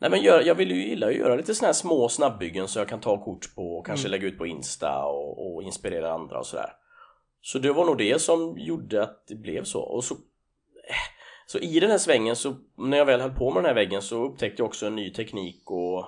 [0.01, 2.79] Nej men gör, jag vill ju gilla att göra lite sådana här små snabbbyggen så
[2.79, 4.21] jag kan ta kort på och kanske Mm.
[4.21, 6.71] lägga ut på Insta och, och inspirera andra och sådär.
[7.43, 9.81] Så det var nog det som gjorde att det blev så.
[9.81, 10.97] Och så, eh,
[11.47, 14.03] så i den här svängen så när jag väl höll på med den här väggen
[14.03, 16.05] så upptäckte jag också en ny teknik och,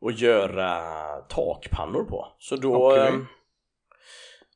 [0.00, 0.80] och göra
[1.28, 2.26] takpannor på.
[2.38, 3.08] Så då Okej.
[3.08, 3.14] eh,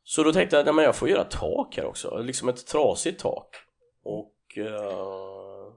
[0.04, 3.56] Så då tänkte jag att jag får göra tak här också, liksom ett trasigt tak.
[4.04, 5.72] Och eh,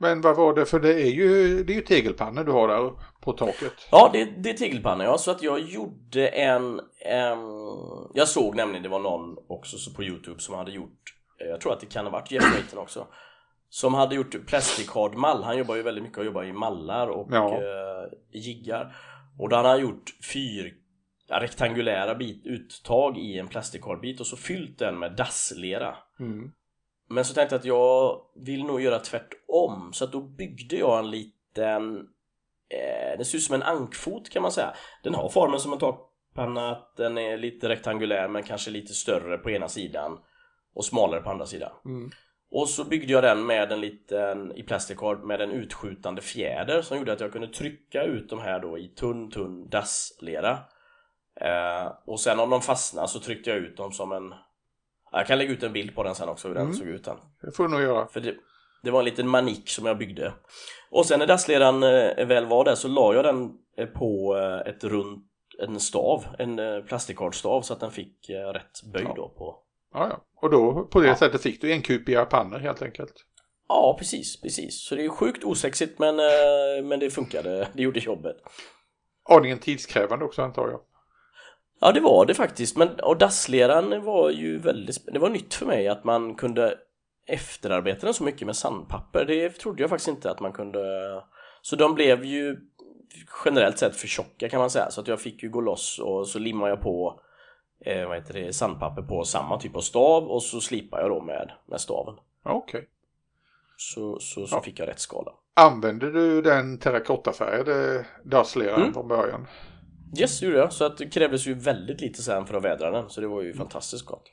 [0.00, 0.66] Men vad var det?
[0.66, 3.72] För det är ju, det är ju tegelpannor du har där på taket.
[3.90, 7.38] Ja, det, det är tegelpanna ja, så att jag gjorde en, en
[8.14, 11.60] Jag såg nämligen, det var någon också så på Youtube som hade gjort eh, Jag
[11.60, 13.06] tror att det kan ha varit Jeff Layton också
[13.68, 17.08] Som hade gjort plastic hard mall, han jobbar ju väldigt mycket och jobbar i mallar
[17.08, 17.54] och Ja.
[17.54, 18.96] eh, jiggar
[19.38, 20.74] Och då hade han gjort fyr
[21.30, 26.52] rektangulära bit, uttag i en plastic hard bit och så fyllt den med dasslera Mm.
[27.10, 30.98] men så tänkte jag att jag vill nog göra tvärtom så att då byggde jag
[30.98, 31.98] en liten
[32.68, 35.78] eh, Den ser ut som en ankfot kan man säga Den har formen som en
[35.78, 40.18] takpanna, att den är lite rektangulär men kanske lite större på ena sidan
[40.74, 42.10] och smalare på andra sidan Mm.
[42.50, 46.98] Och så byggde jag den med en liten, i plastikard med en utskjutande fjäder som
[46.98, 50.58] gjorde att jag kunde trycka ut de här då i tunn, tunn dasslera.
[51.40, 54.34] Eh, och sen om de fastnade så tryckte jag ut dem som en...
[55.12, 56.76] Jag kan lägga ut en bild på den sen också hur den Mm.
[56.76, 57.16] såg ut den.
[57.42, 58.06] Det får du nog göra.
[58.06, 58.34] För det,
[58.82, 60.32] det var en liten manik som jag byggde.
[60.90, 64.70] Och sen när dassleran eh, väl var där så la jag den eh, på eh,
[64.74, 65.24] ett runt,
[65.58, 69.14] en stav, en eh, plastikardstav så att den fick eh, rätt böjd Ja.
[69.16, 69.58] då på,
[69.94, 70.24] Ja, ja.
[70.42, 71.16] Och då på det Ja.
[71.16, 73.14] sättet fick du enkupiga pannor helt enkelt.
[73.68, 74.80] Ja, precis, precis.
[74.88, 78.36] Så det är sjukt osexigt men, eh, men det funkade, det gjorde jobbet.
[79.30, 80.80] Aningen tidskrävande också antar jag.
[81.80, 82.76] Ja, det var det faktiskt.
[82.76, 86.78] Men, och dassleran var ju väldigt, det var nytt för mig att man kunde
[87.26, 89.24] efterarbeta den så mycket med sandpapper.
[89.24, 90.80] Det trodde jag faktiskt inte att man kunde.
[91.62, 92.56] Så de blev ju
[93.44, 94.90] generellt sett för tjocka kan man säga.
[94.90, 97.20] Så att jag fick ju gå loss och så limmade jag på
[97.84, 101.20] eh, vad heter det, sandpapper på samma typ av stav och så slipar jag då
[101.20, 102.14] med, med staven.
[102.44, 102.78] Okej.
[102.78, 102.88] Okay.
[103.76, 104.62] Så, så, så Ja.
[104.62, 105.32] fick jag rätt skala.
[105.54, 108.92] Använder du den terrakottafärgade dassleraren Mm.
[108.94, 109.46] från början?
[110.20, 110.72] Yes, det gjorde jag.
[110.72, 113.08] Så att det krävdes ju väldigt lite sen för att vädra den.
[113.10, 114.24] Så det var ju fantastiskt gott.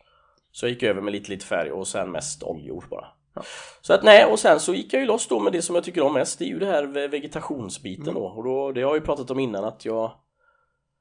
[0.52, 3.06] Så jag gick över med lite, lite färg och sen mest oljor bara.
[3.36, 3.42] Ja.
[3.82, 5.84] Så att nej, och sen så gick jag ju loss då med det som jag
[5.84, 6.40] tycker om mest.
[6.40, 8.26] Det är ju det här ve- vegetationsbiten då.
[8.26, 10.12] Och då, det har jag ju pratat om innan att jag...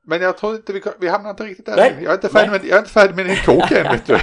[0.06, 1.76] Men jag tror inte vi, vi hamnar inte riktigt där.
[1.76, 1.96] Nej.
[2.02, 4.18] Jag är inte färdig med, jag är inte färdig med din kåk än vet du.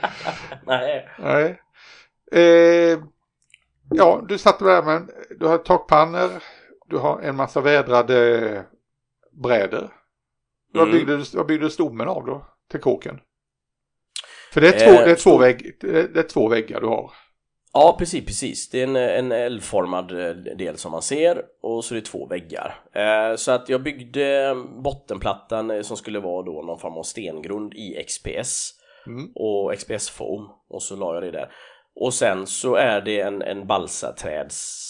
[0.66, 1.08] nej.
[1.18, 1.60] Nej.
[2.32, 2.98] Eh,
[3.90, 6.30] ja, du satt där med, du har takpannor,
[6.86, 8.64] du har en massa vädrade
[9.32, 9.90] brädor.
[10.72, 10.98] Vad, Mm.
[10.98, 13.20] byggde vad byggde du stommen av då till kåken?
[14.52, 17.10] För det är två, Eh, det är två, vägg, det är två väggar du har.
[17.74, 18.70] Ja, precis, precis.
[18.70, 22.26] Det är en, en L-formad eh, del som man ser och så är det två
[22.26, 22.80] väggar.
[22.92, 24.54] Eh, så att jag byggde
[24.84, 29.32] bottenplattan eh, som skulle vara då någon form av stengrund i XPS Mm.
[29.34, 31.52] och XPS foam och så la jag det där.
[32.00, 34.88] Och sen så är det en, en balsaträds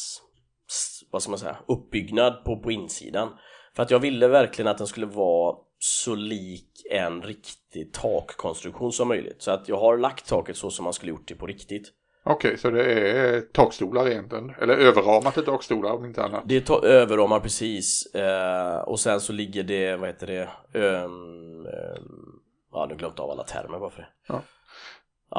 [1.11, 3.29] vad ska man säga, uppbyggnad på, på insidan.
[3.77, 9.09] För att jag ville verkligen att den skulle vara så lik en riktig takkonstruktion som
[9.09, 9.43] möjligt.
[9.43, 11.93] Så att jag har lagt taket så som man skulle gjort det på riktigt.
[12.25, 14.53] Okej, så det är takstolar egentligen.
[14.61, 16.43] Eller överramat till takstolar om inte annat.
[16.47, 22.41] Det tar överramar precis eh, och sen så ligger det, vad heter det, um, um,
[22.73, 24.09] ja nu glömt av alla termer bara för det.
[24.29, 24.43] Ja.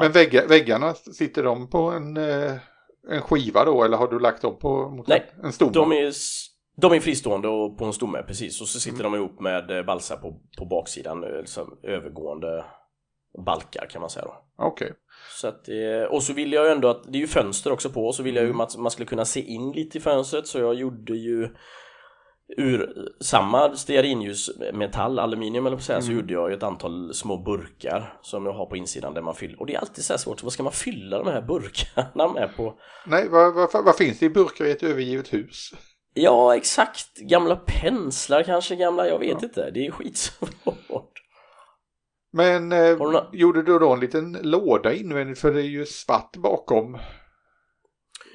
[0.00, 2.52] Men vägga, väggarna, sitter de på en, eh,
[3.10, 5.72] en skiva då eller har du lagt dem på mot Nej, en stomme?
[5.72, 6.12] De är,
[6.76, 9.82] de är fristående och på en stomme precis och så sitter de ihop med eh,
[9.84, 12.64] balsa på, på baksidan, liksom övergående
[13.38, 14.44] balkar kan man säga då.
[14.56, 14.92] Okej.
[15.40, 17.90] Så att, eh, och så ville jag ju ändå att, det är ju fönster också
[17.90, 18.60] på, så ville jag ju Mm.
[18.60, 21.48] att man skulle kunna se in lite i fönstret så jag gjorde ju
[22.56, 26.16] ur samma stearinljusmetall, aluminium eller på så Mm.
[26.16, 29.66] gjorde jag ett antal små burkar som jag har på insidan där man fyller, och
[29.66, 32.74] det är alltid så här svårt, vad ska man fylla de här burkarna med på?
[33.06, 35.70] Nej, vad, vad, vad finns det i burkar i ett övergivet hus?
[36.14, 39.38] Ja, exakt, gamla penslar kanske, gamla, jag vet Ja.
[39.42, 40.73] inte, det är skitsvårt.
[42.36, 45.66] Men eh, Har du nå- gjorde du då en liten låda invändigt för det är
[45.66, 46.98] ju svart bakom?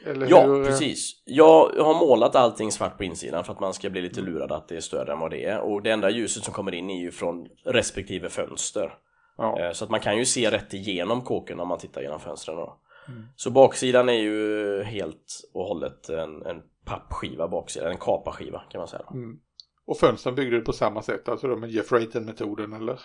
[0.05, 1.21] Eller Ja, hur, precis.
[1.25, 4.67] Jag har målat allting svart på insidan för att man ska bli lite lurad att
[4.67, 5.59] det är större än vad det är.
[5.59, 8.93] Och det enda ljuset som kommer in är ju från respektive fönster.
[9.37, 9.59] Ja.
[9.59, 12.57] Eh, Så att man kan ju se rätt igenom kåken om man tittar genom fönstren.
[12.57, 12.79] Då.
[13.07, 13.23] Mm.
[13.35, 18.87] Så baksidan är ju helt och hållet en, en pappskiva baksidan, en kapaskiva kan man
[18.87, 19.03] säga.
[19.13, 19.39] Mm.
[19.85, 22.99] Och fönstren byggde du på samma sätt, alltså med Jeff Rayton-metoden eller?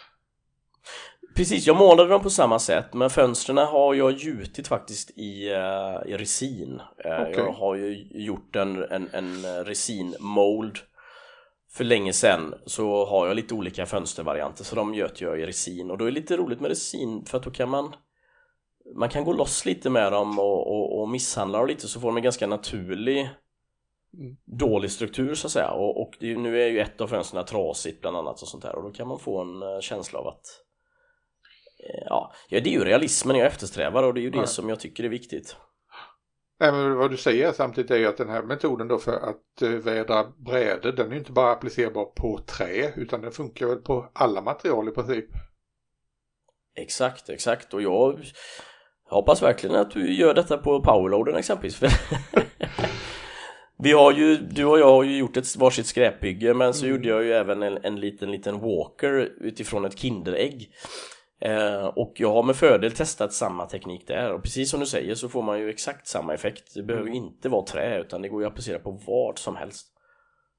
[1.37, 6.13] Precis, jag målade dem på samma sätt men fönstren har jag gjutit faktiskt i, eh,
[6.13, 6.81] i resin.
[7.05, 7.35] Eh, Okej.
[7.37, 10.79] Jag har ju gjort en, en, en resin-mold
[11.71, 15.91] för länge sedan så har jag lite olika fönstervarianter så de göt jag i resin
[15.91, 17.95] och då är det lite roligt med resin för att då kan man
[18.95, 22.09] man kan gå loss lite med dem och, och, och misshandla dem lite så får
[22.09, 23.31] de en ganska naturlig
[24.19, 24.37] Mm.
[24.45, 28.01] dålig struktur så att säga och, och det, nu är ju ett av fönstren trasigt
[28.01, 30.35] bland annat och sånt där och då kan man få en eh, känsla av att
[30.37, 30.64] eh,
[32.07, 34.47] ja, ja, det är ju realismen jag eftersträvar och det är ju det Ja.
[34.47, 35.57] som jag tycker är viktigt.
[36.61, 39.63] Nej, men vad du säger samtidigt är ju att den här metoden då för att
[39.63, 43.79] eh, vädra brädor, den är ju inte bara applicerbar på trä utan den funkar väl
[43.79, 45.25] på alla material i princip.
[46.77, 48.21] Exakt, exakt och jag
[49.11, 51.81] hoppas verkligen att du gör detta på powerloaden exempelvis.
[53.79, 56.97] Vi har ju, du och jag har ju gjort ett varsitt skräpbygge men så Mm.
[56.97, 60.71] gjorde jag ju även en, en liten liten walker utifrån ett kinderägg.
[61.41, 65.15] Eh, och jag har med fördel testat samma teknik där och precis som du säger
[65.15, 66.75] så får man ju exakt samma effekt.
[66.75, 69.57] Det behöver ju inte vara trä utan det går ju att applicera på vad som
[69.57, 69.87] helst.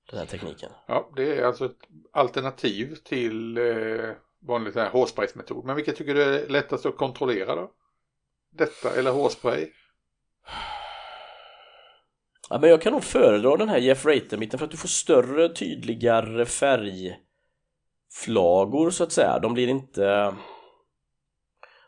[0.10, 0.70] Den här tekniken.
[0.88, 1.80] Ja, det är alltså ett
[2.14, 4.12] alternativ till eh,
[4.48, 5.66] vanlig hårspraysmetod.
[5.66, 7.72] Men vilket tycker du är lättast att kontrollera då?
[8.52, 9.68] Detta eller hårspray?
[12.50, 15.50] Ja, men jag kan nog föredra den här Jeff Rater-mitten för att du får större,
[15.50, 17.20] tydligare färgflagor
[18.90, 19.40] så att säga.
[19.40, 20.34] De blir inte...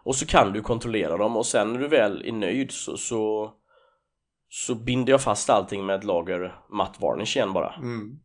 [0.07, 3.53] Och så kan du kontrollera dem och sen när du väl är nöjd så, så,
[4.49, 8.19] så binder jag fast allting med ett lager matt varnish igen bara Mm.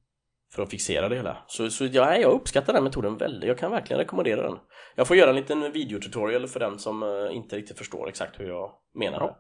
[0.55, 1.37] för att fixera det hela.
[1.47, 3.49] Så, så ja, jag uppskattar den metoden väldigt.
[3.49, 4.59] Jag kan verkligen rekommendera den.
[4.95, 8.49] Jag får göra en liten videotutorial för den som eh, inte riktigt förstår exakt hur
[8.49, 9.27] jag menar Ja.
[9.27, 9.37] det.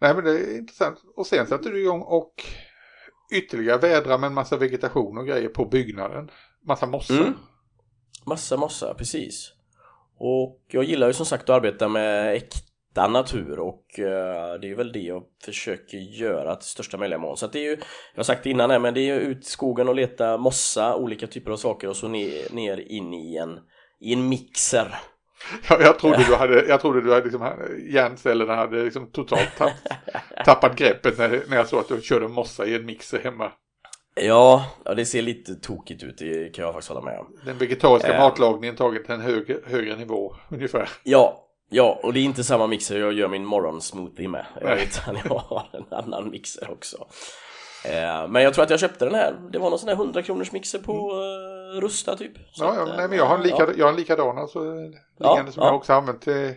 [0.00, 0.98] Nej men det är intressant.
[1.16, 2.34] Och sen satte du igång och
[3.34, 6.30] ytterligare vädra med en massa vegetation och grejer på byggnaden.
[6.66, 7.14] Massa mossa.
[7.14, 7.34] Mm.
[8.26, 9.50] Massa mossa, precis.
[10.18, 14.74] Och jag gillar ju som sagt att arbeta med äkta natur och eh, det är
[14.74, 17.36] väl det jag försöker göra till största möjliga mån.
[17.36, 17.76] Så det är ju,
[18.14, 20.36] jag har sagt det innan här, men det är ju ut i skogen och leta
[20.36, 23.58] mossa, olika typer av saker och så ner, ner in i en,
[24.00, 24.94] i en mixer.
[25.68, 27.52] Ja, jag trodde du hade, jag trodde du hade liksom,
[27.90, 29.72] hjärncellerna hade liksom totalt tapp,
[30.44, 33.52] tappat greppet när, när jag såg att du körde mossa i en mixer hemma.
[34.14, 37.26] Ja, ja, det ser lite tokigt ut, det kan jag faktiskt hålla med om.
[37.44, 40.88] Den vegetariska äh, matlagningen tagit en högre, högre nivå ungefär.
[41.02, 44.46] Ja, ja, och det är inte samma mixer jag gör min morgonsmoothie med.
[44.62, 47.06] Vet att jag har en annan mixer också.
[47.84, 50.22] Eh, men jag tror att jag köpte den här, det var någon sån här 100
[50.22, 51.80] kronors mixer på mm.
[51.80, 52.32] Rusta typ.
[52.52, 53.68] Så ja, ja nej, men jag har en, lika, ja.
[53.76, 54.60] jag har en likadan alltså,
[55.18, 56.54] liggande som jag också använt till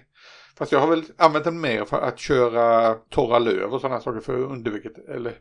[0.58, 4.20] Fast jag har väl använt den mer för att köra torra löv och sådana saker
[4.20, 5.34] för underviket eller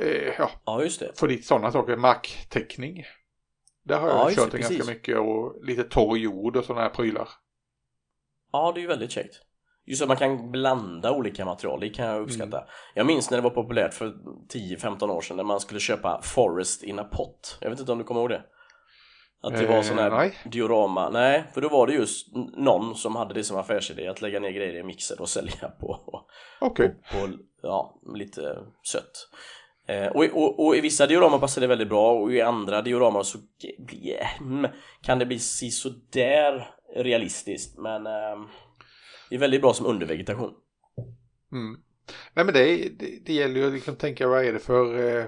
[0.00, 1.18] eh, ja, ja, just det.
[1.18, 3.04] För lite sådana saker, marktäckning.
[3.84, 6.90] Där har jag ja, kört den ganska mycket och lite torr jord och sådana här
[6.90, 7.28] prylar.
[8.52, 9.42] Ja, det är ju väldigt käckt.
[9.86, 12.58] Just att man kan blanda olika material, det kan jag uppskatta.
[12.58, 12.70] Mm.
[12.94, 14.06] Jag minns när det var populärt för
[14.54, 17.58] 10-15 år sedan när man skulle köpa Forest in a pot.
[17.60, 18.42] Jag vet inte om du kommer ihåg det?
[19.42, 20.38] Att det var sån här eh, nej.
[20.44, 24.40] diorama, nej för då var det just någon som hade det som affärsidé att lägga
[24.40, 26.24] ner grejer i mixer och sälja på,
[26.60, 26.88] okay.
[26.88, 27.28] på, på
[27.62, 28.58] ja, lite
[28.92, 29.28] sött.
[29.88, 33.22] Eh, och, och, och, i vissa dioramar passar det väldigt bra och i andra dioramar
[33.22, 33.38] så
[34.40, 34.70] mm,
[35.02, 38.46] kan det bli sådär realistiskt men eh,
[39.30, 40.54] det är väldigt bra som undervegetation.
[41.52, 41.80] Mm.
[42.34, 45.24] Nej men det, det, det gäller ju att liksom tänka vad är det för eh,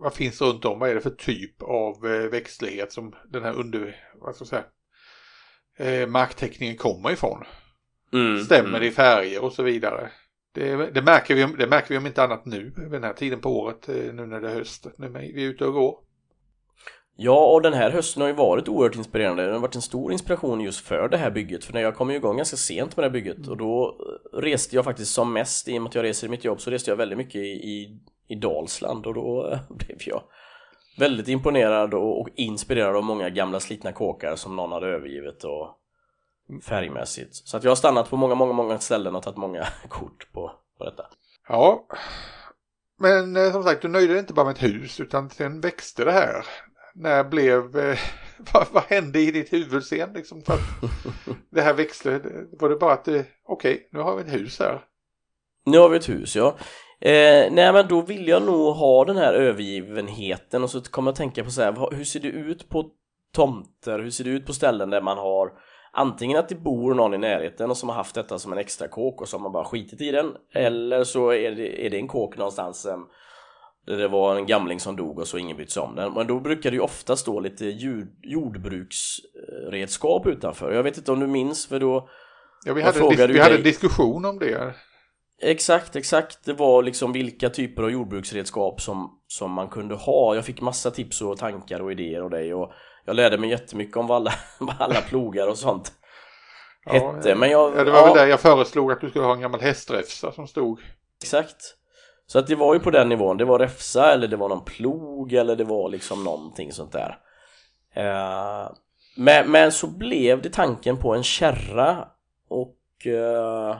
[0.00, 0.78] vad finns runt om?
[0.78, 4.48] Vad är det för typ av eh, växtlighet som den här under, vad ska jag
[4.48, 4.64] säga,
[6.02, 7.44] eh, marktäckningen kommer ifrån?
[8.12, 8.80] Mm, Stämmer mm.
[8.80, 10.10] det i färger och så vidare?
[10.54, 13.40] Det, det, märker vi, det märker vi om inte annat nu, vid den här tiden
[13.40, 15.98] på året, eh, nu när det är höst, när vi är ute och går.
[17.16, 19.42] Ja, och den här hösten har ju varit oerhört inspirerande.
[19.42, 21.64] Den har varit en stor inspiration just för det här bygget.
[21.64, 23.96] För när jag kom igång ganska sent med det här bygget och då
[24.32, 26.60] eh, reste jag faktiskt som mest, i och med att jag reser i mitt jobb,
[26.60, 30.22] så reste jag väldigt mycket i, i, i Dalsland och då eh, blev jag
[30.98, 35.78] väldigt imponerad och, och inspirerad av många gamla slitna kåkar som någon hade övergivit och
[36.62, 37.34] färgmässigt.
[37.34, 40.52] Så att jag har stannat på många, många, många ställen och tagit många kort på,
[40.78, 41.06] på detta.
[41.48, 41.86] Ja,
[42.98, 46.04] men eh, som sagt, du nöjde dig inte bara med ett hus utan sen växte
[46.04, 46.46] det här
[46.94, 47.98] när blev, eh,
[48.52, 50.42] vad, vad, hände i ditt huvud sen liksom?
[50.42, 50.60] För att
[51.50, 52.20] det här växte,
[52.60, 54.80] var det bara att det, okej, okay, nu har vi ett hus här.
[55.66, 56.56] Nu har vi ett hus, ja.
[57.00, 61.16] Eh, nej men då vill jag nog ha den här övergivenheten och så kommer jag
[61.16, 62.90] tänka på så här, hur ser det ut på
[63.32, 65.52] tomter, hur ser det ut på ställen där man har
[65.94, 68.88] antingen att det bor någon i närheten och som har haft detta som en extra
[68.88, 72.08] kåk och som har bara skitit i den eller så är det, är det en
[72.08, 72.86] kåk någonstans
[73.86, 76.12] där det var en gamling som dog och så ingen brytt sig om den.
[76.12, 80.72] Men då brukar det ju ofta stå lite jord, jordbruksredskap utanför.
[80.72, 82.08] Jag vet inte om du minns för då
[82.64, 84.74] Ja, vi hade, dis vi hade en diskussion om det.
[85.42, 86.44] Exakt, exakt.
[86.44, 90.34] Det var liksom vilka typer av jordbruksredskap som, som man kunde ha.
[90.34, 92.72] Jag fick massa tips och tankar och idéer och dig och
[93.04, 95.92] jag lärde mig jättemycket om vad alla, vad alla plogar och sånt
[96.84, 97.34] ja, hette.
[97.34, 99.40] Men jag, ja, det var ja, väl där jag föreslog att du skulle ha en
[99.40, 100.80] gammal hästräfsa som stod.
[101.22, 101.76] Exakt.
[102.26, 104.64] Så att det var ju på den nivån, det var räfsa eller det var någon
[104.64, 107.18] plog eller det var liksom någonting sånt där
[107.94, 108.72] eh,
[109.16, 112.08] men, men så blev det tanken på en kärra
[112.48, 113.76] och, eh,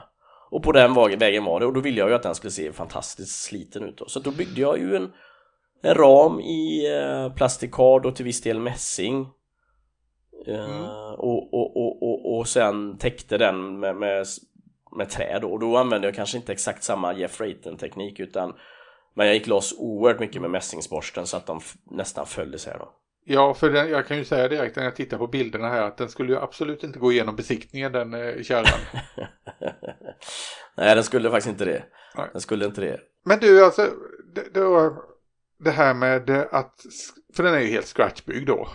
[0.49, 2.71] och på den vägen var det och då ville jag ju att den skulle se
[2.71, 4.05] fantastiskt sliten ut då.
[4.07, 5.11] Så då byggde jag ju en,
[5.81, 9.27] en ram i eh, plastikard och till viss del mässing
[10.47, 10.83] eh, mm.
[11.17, 14.25] och, och, och, och, och sen täckte den med, med
[14.95, 18.53] med träd och då använde jag kanske inte exakt samma Jeff Raten teknik utan
[19.13, 21.59] men jag gick loss oerhört mycket med mässingsborsten så att de
[21.91, 22.89] nästan följde sig då.
[23.25, 25.97] Ja, för den, jag kan ju säga direkt när jag tittar på bilderna här att
[25.97, 28.79] den skulle ju absolut inte gå igenom besiktningen den eh, kärran.
[30.77, 31.83] Nej, den skulle faktiskt inte det.
[32.17, 32.27] Nej.
[32.31, 32.99] Den skulle inte det.
[33.25, 33.89] Men du, alltså,
[34.35, 34.53] det,
[35.57, 36.85] det, här med att,
[37.33, 38.67] för den är ju helt scratchbyggd då.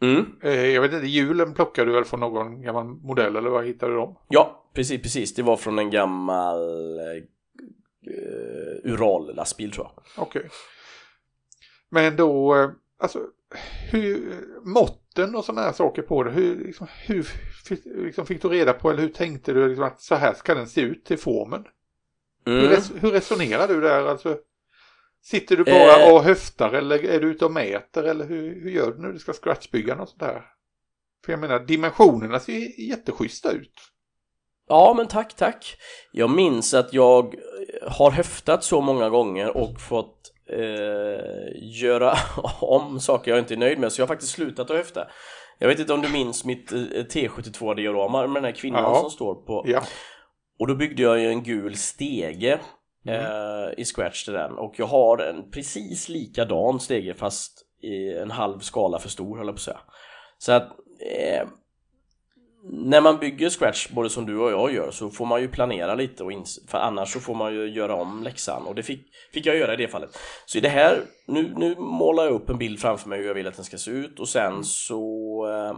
[0.00, 0.26] Mm.
[0.42, 3.92] Eh, jag vet inte, hjulen plockade du väl från någon gammal modell eller vad hittade
[3.92, 4.18] du dem?
[4.28, 5.34] Ja, precis, precis.
[5.34, 6.60] Det var från en gammal
[7.00, 10.22] uh, Ural-lastbil tror jag.
[10.22, 10.40] Okej.
[10.40, 10.50] Okay.
[11.88, 12.54] Men då,
[12.98, 13.20] alltså,
[13.90, 17.28] hur, måtten och sådana här saker på det, hur, liksom, hur
[18.04, 20.68] liksom, fick du reda på eller hur tänkte du liksom, att så här ska den
[20.68, 21.64] se ut till formen?
[22.46, 22.60] Mm.
[22.60, 24.06] Hur, res hur resonerar du där?
[24.06, 24.38] Alltså,
[25.30, 26.14] Sitter du bara eh.
[26.14, 29.18] och höftar eller är du ute och mäter eller hur, hur gör du när du
[29.18, 30.42] ska scratchbygga något sånt där?
[31.24, 33.72] För jag menar dimensionerna ser jätteschyssta ut.
[34.68, 35.76] Ja men tack tack.
[36.12, 37.34] Jag minns att jag
[37.82, 42.14] har höftat så många gånger och fått eh, göra
[42.60, 45.08] om saker jag inte är nöjd med så jag har faktiskt slutat att höfta.
[45.58, 49.00] Jag vet inte om du minns mitt eh, T72 diorama med den här kvinnan ja.
[49.00, 49.64] som står på.
[49.66, 49.82] Ja.
[50.58, 52.60] Och då byggde jag ju en gul stege
[53.08, 53.68] mm.
[53.68, 58.30] eh, i Scratch till den och jag har en precis likadan stege fast i en
[58.30, 59.80] halv skala för stor höll jag på att säga.
[60.38, 60.68] Så att
[61.00, 61.48] eh,
[62.70, 65.94] när man bygger Scratch, både som du och jag gör, så får man ju planera
[65.94, 66.32] lite och
[66.68, 69.74] för annars så får man ju göra om läxan och det fick, fick jag göra
[69.74, 70.10] i det fallet.
[70.46, 73.34] Så i det här, nu, nu målar jag upp en bild framför mig hur jag
[73.34, 75.02] vill att den ska se ut och sen så,
[75.50, 75.76] eh,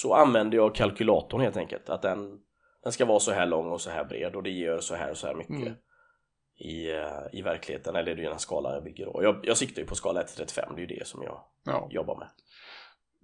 [0.00, 1.88] så använder jag kalkylatorn helt enkelt.
[1.88, 2.38] Att den,
[2.82, 5.10] den ska vara så här lång och så här bred och det gör så här
[5.10, 5.56] och så här mycket.
[5.56, 5.74] Mm.
[6.64, 7.08] I, eh,
[7.38, 9.20] I verkligheten, eller det är den här skalan jag bygger då.
[9.22, 11.40] Jag, jag siktar ju på skala 1 till 35, det är ju det som jag
[11.64, 11.88] Ja.
[11.90, 12.28] jobbar med.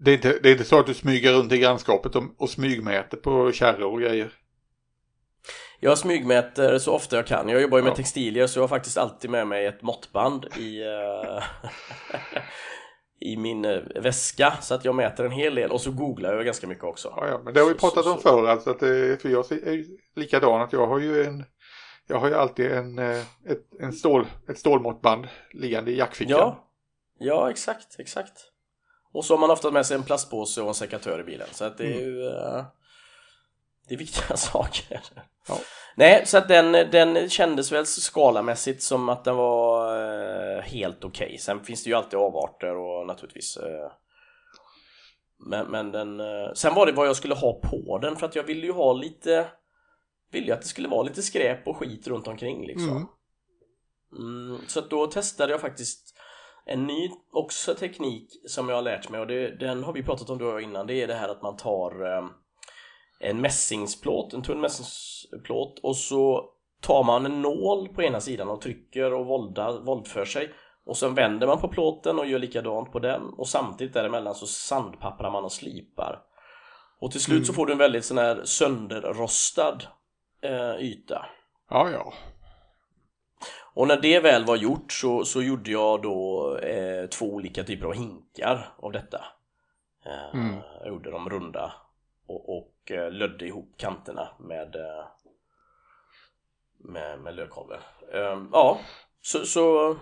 [0.00, 2.50] Det, är inte, det är inte så att du smyger runt i grannskapet och, och
[2.50, 4.32] smygmäter på kärror och grejer?
[5.80, 7.48] Jag smygmäter så ofta jag kan.
[7.48, 7.96] Jag jobbar ju med Ja.
[7.96, 11.42] textilier så jag har faktiskt alltid med mig ett måttband i, eh,
[13.20, 16.44] i min eh, väska så att jag mäter en hel del och så googlar jag
[16.44, 17.12] ganska mycket också.
[17.16, 18.22] Ja, ja, men det har vi pratat så- om så.
[18.28, 19.84] förr, alltså att det, för jag är
[20.16, 21.44] likadan att jag har ju en
[22.08, 26.38] jag har ju alltid en, eh, ett, en stål, ett stålmåttband liggande i jackfickan.
[26.38, 26.68] Ja,
[27.18, 28.32] ja exakt, exakt.
[29.12, 31.64] Och så har man ofta med sig en plastpåse och en sekatör i bilen så
[31.64, 32.64] att det är ju eh,
[33.88, 35.00] det är viktiga saker.
[35.48, 35.58] Ja.
[35.96, 41.38] Nej, så att den, den kändes väl skalamässigt som att den var eh, helt okej.
[41.38, 43.92] Sen finns det ju alltid avarter och naturligtvis eh,
[45.38, 48.36] men, men den, eh, sen var det vad jag skulle ha på den för att
[48.36, 49.46] jag ville ju ha lite
[50.30, 52.90] ville att det skulle vara lite skräp och skit runt omkring liksom.
[52.90, 53.06] Mm.
[54.18, 56.14] Mm, så att då testade jag faktiskt
[56.66, 60.30] en ny också teknik som jag har lärt mig och det, den har vi pratat
[60.30, 60.86] om du och innan.
[60.86, 62.24] Det är det här att man tar eh,
[63.20, 66.50] en mässingsplåt, en tunn mässingsplåt och så
[66.80, 70.54] tar man en nål på ena sidan och trycker och våldar, våldför sig
[70.86, 74.46] och sen vänder man på plåten och gör likadant på den och samtidigt däremellan så
[74.46, 76.22] sandpapprar man och slipar.
[77.00, 77.56] Och till slut så Mm.
[77.56, 79.78] får du en väldigt sån här sönderrostad
[80.40, 81.26] eh, yta.
[81.70, 82.12] ja, ja.
[83.74, 87.86] Och när det väl var gjort så, så gjorde jag då eh, två olika typer
[87.86, 89.24] av hinkar av detta.
[90.04, 90.56] Eh, Mm.
[90.80, 91.72] Jag gjorde dem runda
[92.26, 95.06] och, och eh, lödde ihop kanterna med, eh,
[96.78, 97.80] med, med lökkolven.
[98.12, 98.80] Eh, ja,
[99.20, 99.96] så, så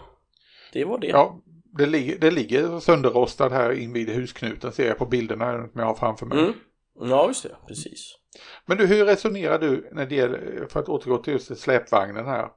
[0.73, 1.07] det var det.
[1.07, 1.41] ja
[1.79, 5.95] det, ligger, det ligger sönderrostad här invid husknuten ser jag på bilderna som jag har
[5.95, 6.39] framför mig.
[6.39, 6.53] Mm.
[7.01, 7.57] Ja, just det.
[7.69, 8.15] Precis.
[8.67, 12.49] Men du, hur resonerar du när det gäller, för att återgå till just släpvagnen här?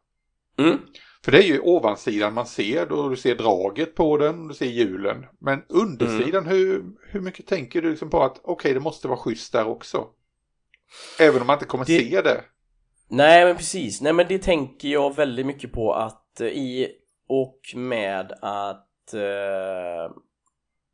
[0.57, 0.77] Mm.
[1.23, 4.65] För det är ju ovansidan man ser då du ser draget på den, du ser
[4.65, 5.25] hjulen.
[5.39, 9.53] Men undersidan, hur, hur mycket tänker du liksom på att okej det måste vara schysst
[9.53, 10.07] där också?
[11.19, 12.41] Även om man inte kommer Det- se det.
[13.11, 16.87] Nej men precis, nej men det tänker jag väldigt mycket på att eh, i
[17.27, 20.15] och med att eh,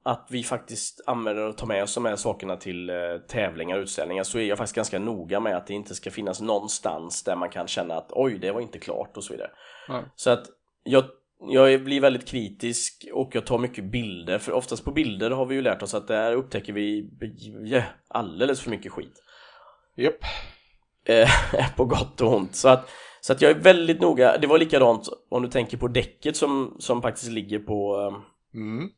[0.05, 2.95] att vi faktiskt använder och tar med oss de här sakerna till eh,
[3.27, 6.41] tävlingar och utställningar så är jag faktiskt ganska noga med att det inte ska finnas
[6.41, 9.49] någonstans där man kan känna att oj det var inte klart och så vidare.
[9.89, 10.03] Nej.
[10.15, 10.45] Så att
[10.83, 11.03] jag,
[11.39, 15.55] jag blir väldigt kritisk och jag tar mycket bilder för oftast på bilder har vi
[15.55, 17.09] ju lärt oss att där upptäcker vi
[18.07, 19.23] alldeles för mycket skit
[19.95, 20.23] Japp.
[21.05, 21.29] eh,
[21.75, 22.55] på gott och ont.
[22.55, 22.89] Så att,
[23.21, 24.37] så att jag är väldigt noga.
[24.37, 28.11] Det var likadant om du tänker på däcket som, som faktiskt ligger på
[28.53, 28.89] Mm.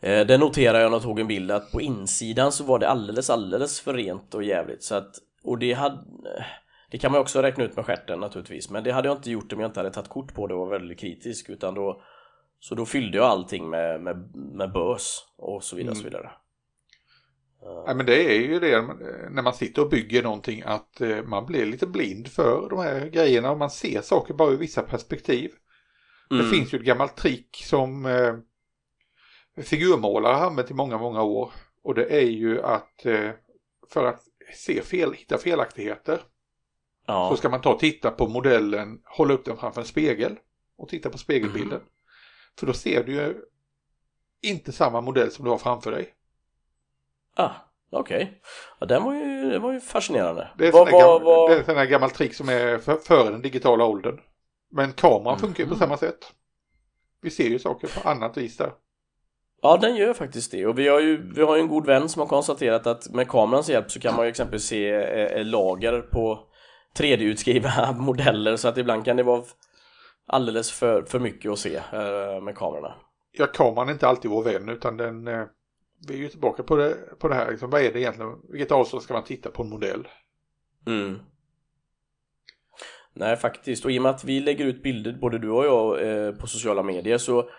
[0.00, 2.88] Eh, Det noterade jag när jag tog en bild att på insidan så var det
[2.88, 4.82] alldeles, alldeles för rent och jävligt.
[4.82, 5.98] Så att, och det hade
[6.90, 9.30] det kan man ju också räkna ut med stjärten naturligtvis men det hade jag inte
[9.30, 12.02] gjort om jag inte hade tagit kort på det och var väldigt kritisk utan då
[12.60, 16.02] så då fyllde jag allting med, med, med bös och så vidare, Mm.
[16.02, 16.30] så vidare.
[17.86, 18.82] Nej, men det är ju det
[19.30, 23.06] när man sitter och bygger någonting att eh, man blir lite blind för de här
[23.06, 25.50] grejerna och man ser saker bara ur vissa perspektiv.
[26.30, 26.44] Mm.
[26.44, 28.34] Det finns ju ett gammalt trick som eh,
[29.62, 31.52] figurmålare har använt i många, många år.
[31.82, 33.30] Och det är ju att eh,
[33.88, 34.22] för att
[34.54, 36.20] se fel, hitta felaktigheter
[37.06, 37.28] ja.
[37.30, 40.36] så ska man ta och titta på modellen, hålla upp den framför en spegel
[40.78, 41.78] och titta på spegelbilden.
[41.78, 41.88] Mm.
[42.58, 43.36] För då ser du ju
[44.42, 46.14] inte samma modell som du har framför dig.
[47.36, 47.50] Ah,
[47.92, 48.40] okej.
[48.80, 50.50] Ja, den var ju, det var ju fascinerande.
[50.58, 52.34] Det är Vad- sån här vad- gam- vad- det är ett sån här gammalt trick
[52.34, 54.20] som är för, före den digitala åldern.
[54.70, 55.80] Men kameran funkar ju på Mhm.
[55.80, 56.32] samma sätt.
[57.20, 58.72] Vi ser ju saker på annat vis där.
[59.62, 60.66] Ja, den gör faktiskt det.
[60.66, 63.28] Och vi har ju vi har ju en god vän som har konstaterat att med
[63.28, 66.46] kamerans hjälp så kan man ju exempelvis se eh, lager på
[66.98, 69.44] 3D-utskrivna modeller så att ibland kan det vara
[70.26, 72.94] alldeles för, för mycket att se eh, med kamerorna.
[73.32, 75.28] Ja, kameran är inte alltid vår vän utan den...
[75.28, 75.44] Eh,
[76.08, 77.50] vi är ju tillbaka på det, på det här.
[77.50, 78.32] Liksom, vad är det egentligen?
[78.48, 80.08] Vilket avstånd ska man titta på en modell?
[80.86, 81.18] Mm.
[83.14, 83.84] Nej, faktiskt.
[83.84, 86.46] Och i och med att vi lägger ut bilder, både du och jag, eh, på
[86.46, 87.50] sociala medier så,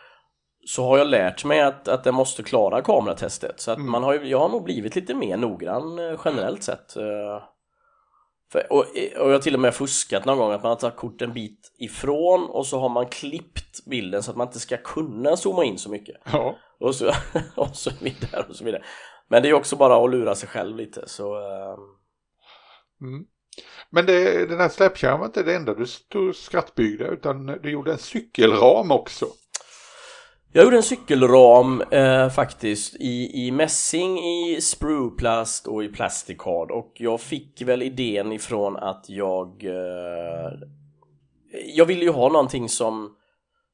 [0.66, 3.60] så har jag lärt mig att, att den måste klara kameratestet.
[3.60, 3.92] Så att Mm.
[3.92, 6.96] man har jag har nog blivit lite mer noggrann eh, generellt sett.
[6.96, 7.44] Eh,
[8.52, 10.96] för, och, och jag har till och med fuskat någon gång att man har tagit
[10.96, 14.78] kort en bit ifrån och så har man klippt bilden så att man inte ska
[14.78, 16.16] kunna zooma in så mycket.
[16.32, 17.12] Ja, Och så,
[17.56, 18.84] och så vidare och så vidare.
[19.28, 21.78] Men det är också bara att lura sig själv lite så uh...
[23.02, 23.26] mm.
[23.90, 27.92] Men det, den här släpkärran var inte det enda du stod skrattbyggde utan du gjorde
[27.92, 29.26] en cykelram också.
[30.54, 36.92] Jag gjorde en cykelram eh, faktiskt i, i mässing, i sprueplast och i plasticard och
[36.96, 40.52] jag fick väl idén ifrån att jag eh,
[41.76, 43.16] jag ville ju ha någonting som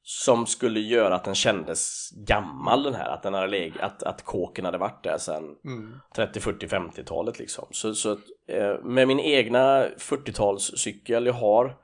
[0.02, 4.24] som skulle göra att den kändes gammal den här, att den hade legat, att, att
[4.24, 6.00] kåken hade varit där sedan mm.
[6.16, 7.66] 30, 40, 50-talet liksom.
[7.70, 8.12] Så, så
[8.48, 11.76] eh, med min egna 40-talscykel jag har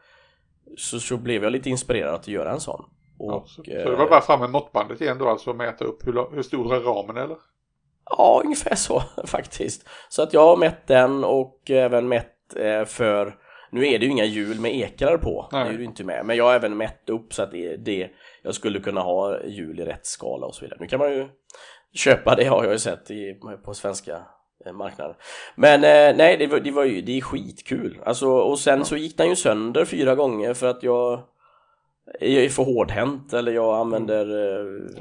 [0.77, 2.85] så, så blev jag lite inspirerad att göra en sån.
[3.33, 5.85] Och, så, eh, så, det var bara fram med måttbandet igen då alltså och mäta
[5.85, 7.37] upp hur, hur stor är ramen eller?
[8.11, 9.89] Ja, ungefär så faktiskt.
[10.09, 13.39] Så att jag har mätt den och även mätt eh, för
[13.71, 15.65] nu är det ju inga hjul med ekrar på, Nej.
[15.65, 16.27] det är ju inte med.
[16.27, 18.11] Men jag har även mätt upp så att det, det
[18.43, 20.79] jag skulle kunna ha hjul i rätt skala och så vidare.
[20.81, 21.29] Nu kan man ju
[21.95, 24.23] köpa det har jag ju sett i, på svenska
[24.67, 25.17] eh, marknaden.
[25.57, 28.01] Men eh, nej, det var, det var ju det är skitkul.
[28.05, 28.85] Alltså, och sen ja.
[28.85, 31.23] så gick den ju sönder fyra gånger för att jag
[32.21, 34.27] jag är för hårdhänt eller jag använder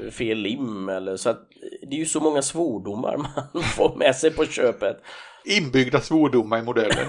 [0.04, 1.48] eh, fel lim eller så att
[1.82, 3.16] det är ju så många svordomar
[3.52, 4.96] man får med sig på köpet.
[5.44, 7.06] Inbyggda svordomar i modellen.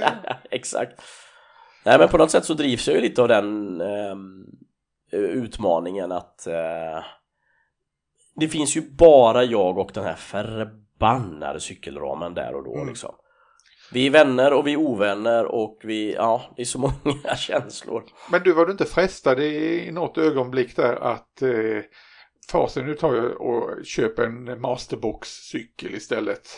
[0.00, 0.10] Ja,
[0.50, 1.02] Exakt.
[1.84, 4.16] Nej men på något sätt så drivs jag ju lite av den eh,
[5.12, 7.04] utmaningen att eh,
[8.36, 12.88] det finns ju bara jag och den här förbannade cykelramen där och då mm.
[12.88, 13.14] liksom.
[13.92, 18.02] Vi är vänner och vi är ovänner och vi, ja, det är så många känslor.
[18.30, 21.82] Men du, var du inte frestad i något ögonblick där att eh,
[22.50, 26.48] fasen nu tar jag och köper en Masterbox-cykel istället?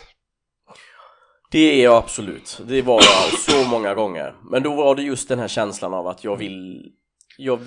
[1.50, 2.60] Det är jag absolut.
[2.66, 4.34] Det var jag så många gånger.
[4.50, 6.86] Men då var det just den här känslan av att jag vill...
[7.38, 7.60] Jag,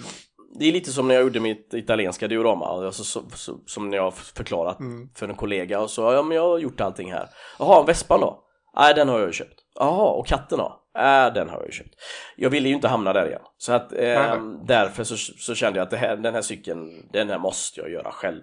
[0.59, 3.97] det är lite som när jag gjorde mitt italienska diorama, alltså, så, så, som när
[3.97, 5.09] jag förklarat mm.
[5.15, 7.29] för en kollega och så, ja men jag har gjort allting här.
[7.59, 8.43] Jaha, vespan då?
[8.75, 9.59] Nej, den har jag ju köpt.
[9.79, 10.79] Jaha, och katten då?
[10.97, 11.95] Äh, den har jag ju köpt.
[12.35, 13.41] Jag ville ju inte hamna där igen.
[13.57, 17.39] Så att eh, därför så, så, kände jag att här, den här cykeln, den här
[17.39, 18.41] måste jag göra själv.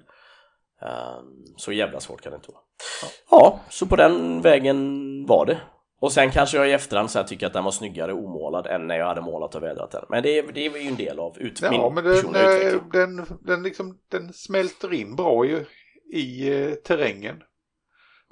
[0.83, 2.63] Um, så jävla svårt kan det inte vara.
[3.03, 3.09] Ja.
[3.31, 5.59] ja, så på den vägen var det.
[6.01, 8.87] Och sen kanske jag i efterhand så här tycker att den var snyggare omålad än
[8.87, 10.05] när jag hade målat och vädrat den.
[10.09, 12.91] Men det, det är ju en del av ut, ja, min men den, personliga utveckling.
[12.93, 15.67] Den, den, liksom, den smälter in bra i,
[16.13, 17.37] i eh, terrängen.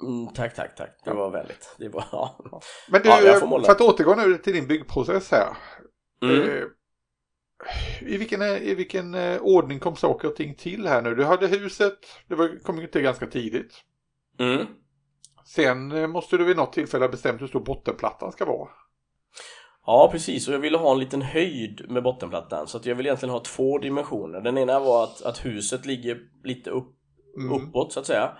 [0.03, 0.99] Mm, tack, tack, tack.
[1.03, 1.75] Det var väldigt.
[1.77, 2.37] Det var, ja.
[2.89, 5.57] Men du, ja, för att återgå nu till din byggprocess här.
[6.21, 6.49] Mm.
[6.49, 6.63] Eh,
[8.01, 11.15] i vilken, I vilken eh, ordning kom saker och ting till här nu?
[11.15, 11.97] Du hade huset,
[12.27, 13.73] det var, kom ju till ganska tidigt.
[14.39, 14.65] Mm.
[15.45, 18.69] Sen eh, måste du vid något tillfälle ha bestämt hur stor bottenplattan ska vara.
[19.85, 20.47] Ja, precis.
[20.47, 22.67] Och jag ville ha en liten höjd med bottenplattan.
[22.67, 24.41] Så att jag vill egentligen ha två dimensioner.
[24.41, 26.95] Den ena var att, att huset ligger lite upp,
[27.37, 27.51] mm.
[27.51, 28.37] uppåt så att säga.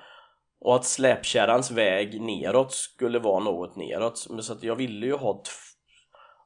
[0.62, 4.18] Och att släpkärrans väg neråt skulle vara något neråt.
[4.18, 5.44] Så att jag ville ju ha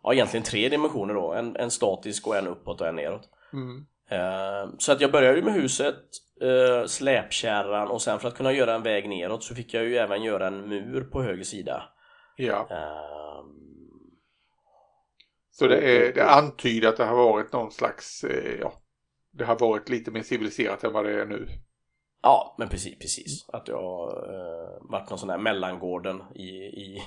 [0.04, 1.34] ja, egentligen tre dimensioner då.
[1.34, 3.30] En, en statisk och en uppåt och en neråt.
[3.54, 3.86] Mm.
[4.12, 5.96] Uh, så att jag började med huset,
[6.44, 9.98] uh, släpkärran och sen för att kunna göra en väg neråt så fick jag ju
[9.98, 11.84] även göra en mur på höger sida.
[12.36, 12.68] Ja.
[12.72, 13.24] Uh,
[15.52, 18.74] så det, är, det antyder att det har varit någon slags, eh, ja,
[19.32, 21.48] det har varit lite mer civiliserat än vad det är nu.
[22.24, 23.50] Ja, men precis, precis.
[23.50, 27.02] Att jag har varit någon sån där mellangården i, i,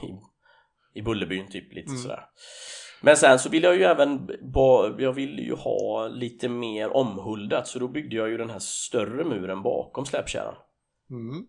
[0.94, 2.02] i Bullerbyn typ lite mm.
[2.02, 2.24] sådär.
[3.02, 4.28] Men sen så vill jag ju även
[4.98, 9.24] jag vill ju ha lite mer omhuldat så då byggde jag ju den här större
[9.24, 10.54] muren bakom släpkärran.
[11.10, 11.46] Mm.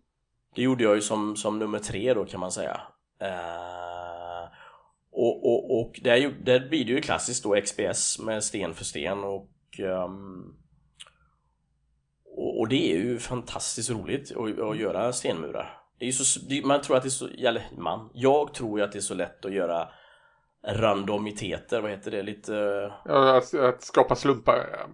[0.56, 2.82] Det gjorde jag ju som, som nummer tre då kan man säga.
[3.24, 4.50] Uh,
[5.12, 9.24] och, och, och där, där blir det ju klassiskt då XPS med sten för sten
[9.24, 9.50] och
[9.80, 10.58] um,
[12.60, 15.80] och, det är ju fantastiskt roligt att, att göra stenmurar.
[16.00, 18.92] Det är så, man tror att det är så, eller man, jag tror ju att
[18.92, 19.90] det är så lätt att göra
[20.68, 22.24] randomiteter, vad heter det?
[22.24, 22.54] Lite...
[23.06, 24.88] Ja, att, att skapa slumpar.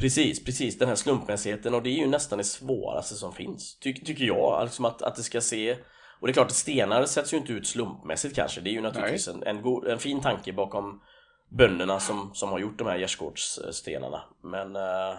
[0.00, 3.94] Precis, precis den här slumpmässigheten och det är ju nästan det svåraste som finns Ty
[3.94, 5.76] tycker jag, liksom att, att det ska se
[6.20, 8.80] och det är klart att stenar sätts ju inte ut slumpmässigt kanske Det är ju
[8.80, 11.02] naturligtvis en, en, god, en, fin tanke bakom
[11.48, 15.14] bönderna som, som har gjort de här gärdsgårdsstenarna Men, uh,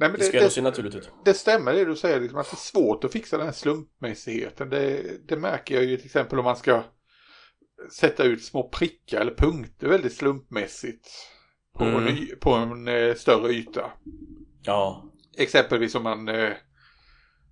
[0.00, 2.50] Nej, men det, det ska det, naturligt ut Det stämmer det du säger, liksom, att
[2.50, 6.38] det är svårt att fixa den här slumpmässigheten det, det märker jag ju till exempel
[6.38, 6.82] om man ska
[7.92, 11.08] sätta ut små prickar eller punkter väldigt slumpmässigt
[11.74, 12.06] på mm.
[12.06, 13.90] en, på en eh, större yta.
[14.62, 15.12] Ja.
[15.36, 16.52] Exempelvis om man, eh,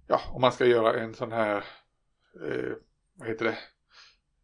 [0.07, 1.57] ja, om man ska göra en sån här,
[2.47, 2.73] eh,
[3.19, 3.59] vad heter det,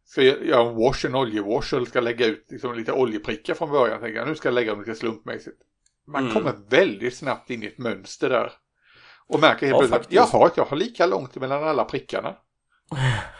[0.05, 4.01] ska göra en wash, en oljewash eller ska lägga ut liksom, lite oljeprickar från början.
[4.01, 5.61] Tänker jag, nu ska jag lägga dem lite slumpmässigt.
[6.07, 6.33] Man mm.
[6.33, 8.51] kommer väldigt snabbt in i ett mönster där.
[9.27, 12.35] Och märker helt Ja, plötsligt att jaha, jag har lika långt mellan alla prickarna.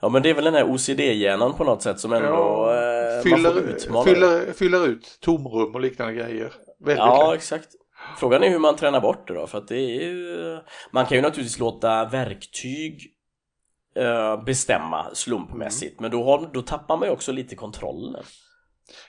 [0.00, 3.22] Ja men det är väl den här OCD-hjärnan på något sätt som ändå Ja, eh,
[3.22, 6.52] fyller, utmana fyller, fyller ut tomrum och liknande grejer.
[6.80, 7.38] Väldigt Ja, lätt.
[7.38, 7.68] exakt.
[8.18, 10.58] Frågan är hur man tränar bort det då, för att det är ju...
[10.90, 13.14] Man kan ju naturligtvis låta verktyg
[13.96, 18.24] eh, bestämma slumpmässigt, men då, har, då tappar man ju också lite kontrollen.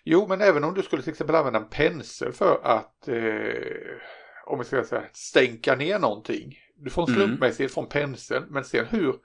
[0.04, 3.98] Jo, men även om du skulle till exempel använda en pensel för att, eh,
[4.46, 6.56] om vi ska säga stänka ner någonting.
[6.76, 7.28] Du får en Mm.
[7.28, 9.16] slumpmässighet från penseln, men sen hur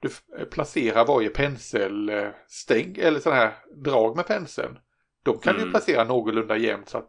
[0.00, 3.54] du f- placerar varje penselstäng eller sådana här
[3.84, 4.78] drag med penseln.
[5.24, 5.70] De kan du Mm.
[5.70, 7.08] placera någorlunda jämnt så att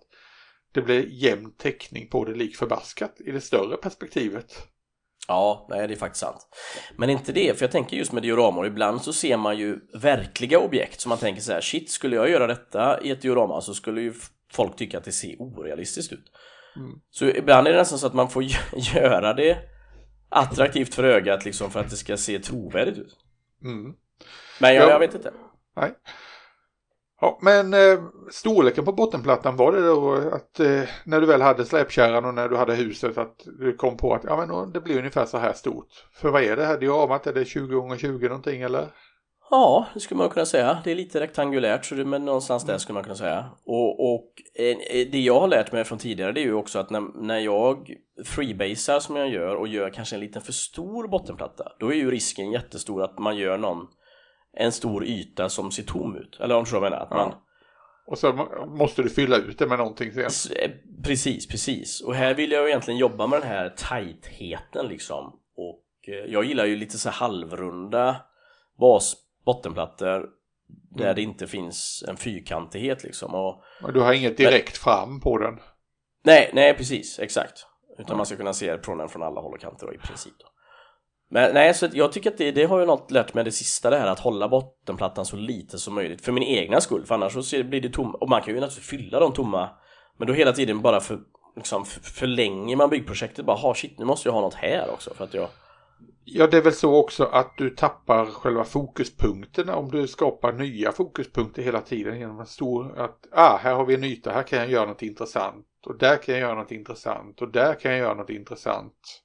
[0.72, 4.68] det blir jämn täckning på det lik förbaskat i det större perspektivet.
[5.28, 6.48] Ja, nej det är faktiskt sant.
[6.98, 10.60] Men inte det, för jag tänker just med dioramor, ibland så ser man ju verkliga
[10.60, 13.74] objekt som man tänker så här, shit, skulle jag göra detta i ett diorama så
[13.74, 14.14] skulle ju
[14.54, 16.26] folk tycka att det ser orealistiskt ut.
[16.76, 16.92] Mm.
[17.12, 19.58] Så ibland är det nästan så att man får gö- göra det
[20.30, 23.16] attraktivt för ögat liksom för att det ska se trovärdigt ut.
[23.64, 23.94] Mm.
[24.60, 24.90] Men jag, Ja.
[24.90, 25.32] jag vet inte.
[25.76, 25.92] Nej.
[27.24, 28.00] Ja, men eh,
[28.32, 32.50] storleken på bottenplattan var det då att eh, när du väl hade släpkärran och när
[32.50, 35.54] du hade huset att du kom på att ja, men det blir ungefär så här
[35.54, 35.88] stort.
[36.14, 37.28] För vad är det här Diamant?
[37.28, 38.88] Är det 20 gånger 20 någonting eller?
[39.50, 40.78] Ja, det skulle man kunna säga.
[40.84, 43.46] Det är lite rektangulärt, så det, men någonstans där skulle man kunna säga.
[43.66, 44.78] Och, och eh,
[45.12, 47.94] det jag har lärt mig från tidigare det är ju också att när, när jag
[48.26, 52.12] freebasar som jag gör och gör kanske en liten för stor bottenplatta, då är ju
[52.12, 53.88] risken jättestor att man gör någon
[54.54, 56.38] en stor yta som ser tom ut.
[56.40, 56.98] Eller om du menar.
[56.98, 57.18] Att Ja.
[57.18, 57.34] man,
[58.06, 60.24] Och så må- måste du fylla ut det med någonting sen.
[60.60, 60.72] Eh,
[61.04, 62.02] Precis, precis.
[62.02, 65.40] Och här vill jag egentligen jobba med den här tajtheten liksom.
[65.56, 68.16] Och eh, jag gillar ju lite så här halvrunda
[68.80, 70.30] bas bottenplattor
[70.96, 71.16] där Mm.
[71.16, 73.36] det inte finns en fyrkantighet liksom.
[73.36, 75.60] Och, du har inget direkt fram på den.
[76.24, 77.66] nej, nej precis, exakt.
[78.00, 80.34] Utan man ska kunna se från den från alla håll och kanter då, i princip.
[80.40, 80.46] Då.
[81.34, 83.90] Men nej, så jag tycker att det, det har ju något lärt mig det sista
[83.90, 86.22] det här att hålla bottenplattan så lite som möjligt.
[86.22, 88.90] För min egna skull, för annars så blir det tomma, och man kan ju naturligtvis
[88.90, 89.70] fylla de tomma
[90.18, 91.20] men då hela tiden bara för,
[91.56, 93.46] liksom, förlänger man byggprojektet.
[93.46, 95.48] Bara, ha shit nu måste jag ha något här också för att jag
[96.26, 100.92] Ja, det är väl så också att du tappar själva fokuspunkterna om du skapar nya
[100.92, 104.60] fokuspunkter hela tiden genom en stor att ah, här har vi en yta, här kan
[104.60, 105.66] jag göra något intressant.
[105.86, 107.42] Och där kan jag göra något intressant.
[107.42, 109.23] Och där kan jag göra något intressant.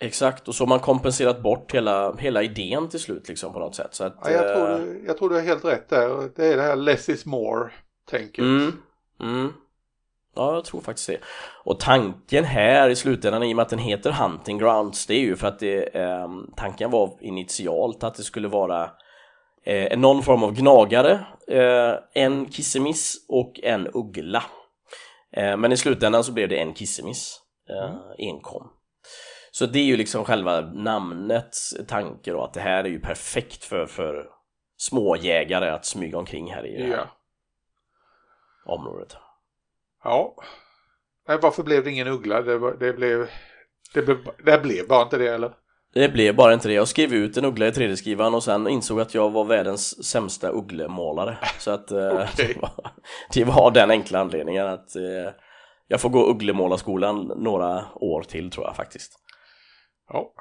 [0.00, 3.74] Exakt, och så har man kompenserat bort hela, hela idén till slut liksom på något
[3.74, 6.30] sätt så att Ja, jag, tror eh, du, jag tror du har helt rätt där.
[6.36, 8.38] Det är det här less is more-tänket.
[8.38, 8.72] Mm,
[9.20, 9.52] mm.
[10.36, 11.18] Ja, jag tror faktiskt det.
[11.64, 15.20] Och tanken här i slutändan, i och med att den heter Hunting Grounds, det är
[15.20, 18.90] ju för att det, eh, tanken var initialt att det skulle vara
[19.64, 24.44] eh, någon form av gnagare, eh, en kissemiss och en uggla.
[25.32, 27.40] Eh, men i slutändan så blev det en kissemiss,
[27.70, 28.70] eh, enkom.
[29.58, 33.64] Så det är ju liksom själva namnets tanke då, att det här är ju perfekt
[33.64, 34.26] för, för
[34.76, 38.72] småjägare att smyga omkring här i det här Ja.
[38.74, 39.16] området.
[40.04, 40.34] ja.
[41.28, 42.42] Nej, varför blev det ingen uggla?
[42.42, 43.28] Det, var- det blev...
[43.94, 45.52] Det blev, det blev bara inte det eller?
[45.94, 46.74] Det blev bara inte det.
[46.74, 50.50] Jag skrev ut en uggla i 3D-skrivaren och sen insåg att jag var världens sämsta
[50.50, 51.38] ugglemålare.
[51.58, 52.54] Så att eh, Okej.
[52.54, 52.90] det, var,
[53.34, 55.32] det var den enkla anledningen att eh,
[55.88, 59.12] jag får gå ugglemålarskolan några år till tror jag faktiskt.
[60.08, 60.34] Ja.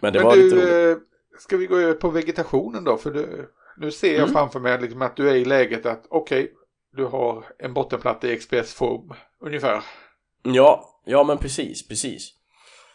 [0.00, 0.66] Men det Men var lite roligt.
[0.66, 0.96] du, eh,
[1.38, 2.96] ska vi gå över på vegetationen då?
[2.96, 4.32] För du, nu ser jag Mm.
[4.32, 6.52] framför mig liksom att du är i läget att okej,
[6.96, 9.82] du har en bottenplatta i XPS-form ungefär.
[10.42, 12.30] Ja, ja men precis, precis.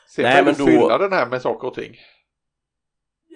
[0.10, 1.96] Sen Nej, kan men du då- fylla den här med saker och ting.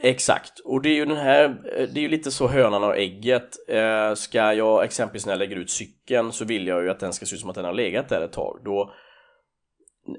[0.03, 2.97] Exakt, och det är ju den här, eh, det är ju lite så hönan och
[2.97, 3.69] ägget.
[3.69, 7.13] Eh, ska jag exempelvis när jag lägger ut cykeln så vill jag ju att den
[7.13, 8.59] ska se ut som att den har legat där ett tag.
[8.65, 8.93] Då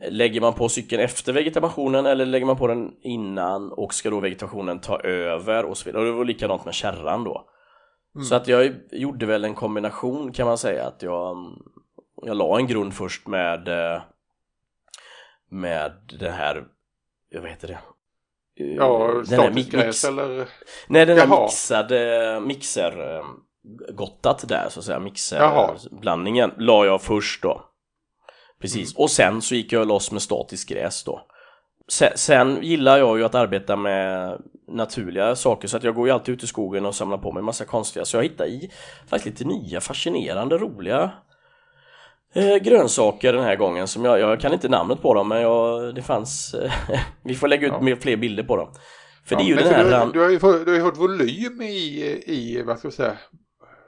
[0.08, 4.20] lägger man på cykeln efter vegetationen eller lägger man på den innan och ska då
[4.20, 6.02] vegetationen ta över och så vidare.
[6.02, 7.48] Och det var likadant med kärran då.
[8.14, 8.24] Mm.
[8.24, 11.36] Så att jag gjorde väl en kombination kan man säga att jag,
[12.22, 14.02] jag la en grund först med eh,
[15.50, 16.64] med det här,
[17.34, 17.78] vad heter det?
[18.54, 20.48] Ja, den här mi- gräs eller?
[20.88, 21.42] Nej, den här Jaha.
[21.42, 23.24] mixade, mixer eh,
[23.94, 27.64] gottat där så att säga, mixerblandningen la jag först då.
[28.62, 29.02] Precis, Mm.
[29.02, 31.26] och sen så gick jag loss med statiskt gräs då.
[31.88, 34.38] Sen, sen gillar jag ju att arbeta med
[34.68, 37.42] naturliga saker så att jag går ju alltid ut i skogen och samlar på mig
[37.42, 38.70] massa konstiga så jag hittar i
[39.08, 41.10] faktiskt lite nya fascinerande roliga
[42.34, 45.94] eh, grönsaker den här gången som jag, jag kan inte namnet på dem men jag,
[45.94, 46.72] det fanns eh,
[47.24, 47.96] vi får lägga ut Ja.
[48.00, 48.72] fler bilder på dem.
[49.24, 50.82] För det är Ja, ju den här du, ran- du, har ju du har ju
[50.84, 53.16] fått volym i, i vad ska jag säga,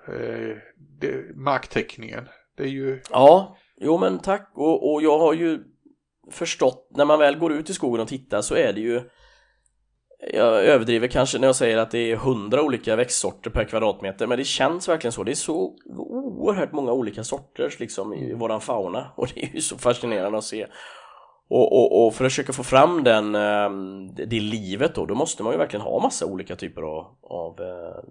[0.09, 0.57] eh,
[1.01, 2.29] det, marktäckningen.
[2.57, 5.65] Det är ju, Ja, jo men tack och, och jag har ju
[6.31, 9.03] förstått, när man väl går ut i skogen och tittar så är det ju
[10.33, 14.39] jag överdriver kanske när jag säger att det är hundra olika växtsorter per kvadratmeter men
[14.39, 15.25] det känns verkligen så.
[15.25, 19.61] Det är så oerhört många olika sorter liksom i våran fauna och det är ju
[19.61, 20.67] så fascinerande att se.
[21.49, 25.43] Och, och, och för att försöka få fram den, ehm, det livet då, då måste
[25.43, 28.05] man ju verkligen ha massa olika typer av, av eh,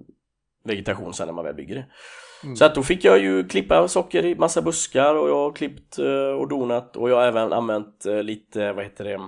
[0.64, 1.86] vegetation sen när man väl bygger det.
[2.44, 2.56] Mm.
[2.56, 6.00] Så att då fick jag ju klippa socker i massa buskar och jag har klippt
[6.00, 9.20] eh, och donat och jag har även använt eh, lite, vad heter det,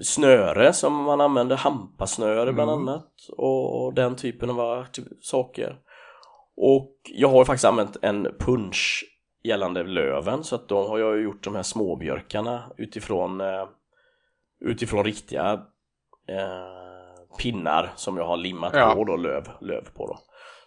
[0.00, 2.88] snöre som man använder, hampasnöre bland mm.
[2.88, 4.86] annat och den typen av
[5.20, 5.76] saker.
[6.56, 9.04] Och jag har faktiskt använt en punch
[9.44, 13.66] gällande löven så att då har jag gjort de här småbjörkarna utifrån eh,
[14.60, 15.52] utifrån riktiga
[16.28, 18.94] eh, pinnar som jag har limmat ja.
[18.94, 20.18] på då löv, löv på då.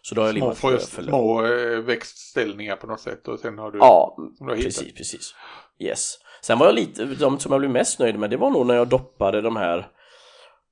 [0.08, 1.08] Så då har jag små limmat löv.
[1.10, 5.36] Små eh, växtställningar på något sätt och sen har du Ja, du har precis, precis.
[5.80, 6.18] Yes.
[6.41, 8.76] Sen var jag lite, de som jag blev mest nöjd med det var nog när
[8.76, 9.88] jag doppade de här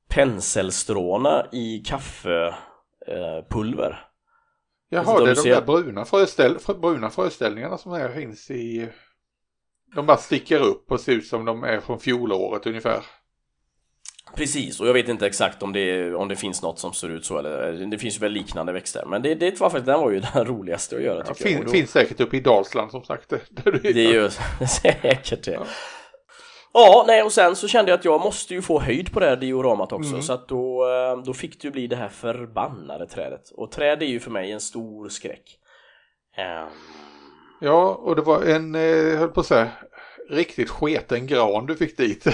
[0.09, 2.55] penselstråna i kaffepulver.
[4.89, 5.55] Jaha, alltså, det är de ser...
[5.55, 6.57] där bruna, fröställ...
[6.81, 8.89] bruna fröställningarna som här finns i...
[9.95, 13.03] De bara sticker upp och ser ut som de är från fjolåret ungefär.
[14.35, 17.25] Precis, och jag vet inte exakt om det, om det finns något som ser ut
[17.25, 20.19] så eller det finns väl liknande växter men det, det var faktiskt, den var ju
[20.33, 21.65] den roligaste att göra tycker ja, fin, jag.
[21.65, 21.71] Då...
[21.71, 23.29] Finns säkert uppe i Dalsland som sagt.
[23.83, 24.29] det är ju
[24.81, 25.51] säkert det.
[25.51, 25.65] Ja.
[26.73, 29.25] Ja, nej och sen så kände jag att jag måste ju få höjd på det
[29.25, 30.21] här dioramat också mm.
[30.21, 34.03] så att då, eh, då fick det ju bli det här förbannade trädet och träd
[34.03, 35.59] är ju för mig en stor skräck.
[36.37, 36.69] Um...
[37.61, 39.67] Ja, och det var en, eh, höll på att säga,
[40.29, 42.27] riktigt sketen gran du fick dit.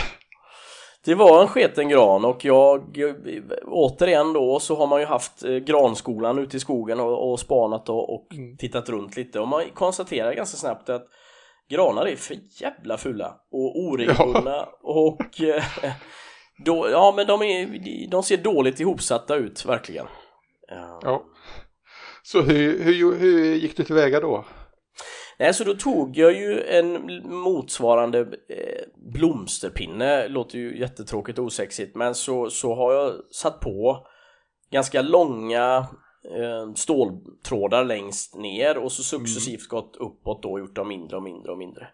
[1.06, 2.98] Det var en sketen gran och jag
[3.66, 7.90] återigen då så har man ju haft eh, granskolan ute i skogen och, och spanat
[7.90, 8.58] och, och mm.
[8.58, 11.08] tittat runt lite och man konstaterar ganska snabbt att
[11.70, 14.80] granar är för jävla fulla och oregelbundna ja.
[14.82, 15.64] och eh,
[16.66, 20.06] då, ja men de, är, de ser dåligt ihopsatta ut verkligen.
[21.02, 21.24] Ja.
[22.24, 24.46] Så hur, hur, hur gick du tillväga då?
[25.42, 31.96] Nej, så då tog jag ju en motsvarande eh, blomsterpinne, låter ju jättetråkigt och osexigt,
[31.96, 34.08] men så, så har jag satt på
[34.72, 35.88] ganska långa
[36.38, 39.70] eh, ståltrådar längst ner och så successivt mm.
[39.70, 41.88] gått uppåt då och gjort dem mindre och mindre och mindre.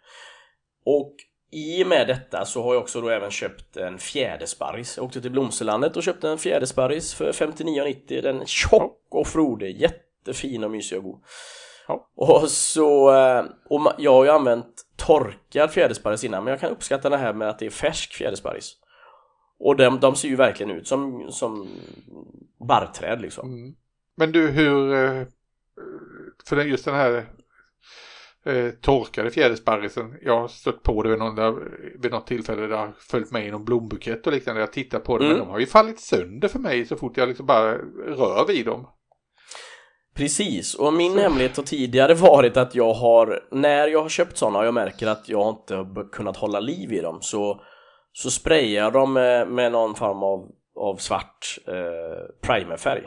[0.85, 1.15] Och
[1.51, 4.97] i och med detta så har jag också då även köpt en fjädersparris.
[4.97, 8.21] Jag åkte till Blomsterlandet och köpte en fjädersparris för 59,90.
[8.21, 11.21] Den är tjock och frodig, jättefin och mysig och god.
[11.87, 12.09] Ja.
[12.15, 17.09] Och så, eh, och jag har ju använt torkad fjädersparris innan men jag kan uppskatta
[17.09, 18.73] det här med att det är färsk fjädersparris.
[19.59, 21.67] Och de, de ser ju verkligen ut som, som
[22.67, 23.53] barrträd liksom.
[23.53, 23.75] Mm.
[24.15, 25.23] Men du hur, eh,
[26.45, 27.25] för just den här
[28.45, 31.55] eh, torkade fjädersparrisen, jag har stött på det vid, någon där,
[31.99, 34.99] vid något tillfälle där jag har följt med i någon blombukett och liknande, jag tittar
[34.99, 35.37] på det, mm.
[35.37, 38.65] men de har ju fallit sönder för mig så fort jag liksom bara rör vid
[38.65, 38.87] dem.
[40.17, 44.59] Precis, och min hemlighet har tidigare varit att jag har, när jag har köpt sådana
[44.59, 47.61] och jag märker att jag inte har kunnat hålla liv i dem så,
[48.13, 50.47] så sprayar jag dem med, med någon form av,
[50.79, 53.03] av svart eh, primerfärg.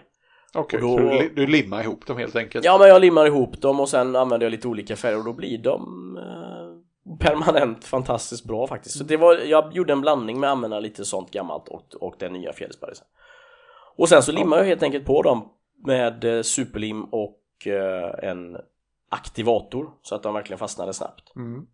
[0.55, 2.65] Okej, okay, så du, du limmar ihop dem helt enkelt?
[2.65, 5.33] Ja, men jag limmar ihop dem och sen använder jag lite olika färger och då
[5.33, 5.81] blir de
[6.17, 8.99] eh, permanent fantastiskt bra faktiskt.
[8.99, 12.15] Så det var, jag gjorde en blandning med att använda lite sånt gammalt och, och
[12.19, 13.07] den nya fjädersparrisen.
[13.97, 15.49] Och sen så limmar jag helt enkelt på dem
[15.87, 18.57] med eh, superlim och eh, en
[19.09, 21.37] aktivator så att de verkligen fastnade snabbt.
[21.37, 21.67] Mm.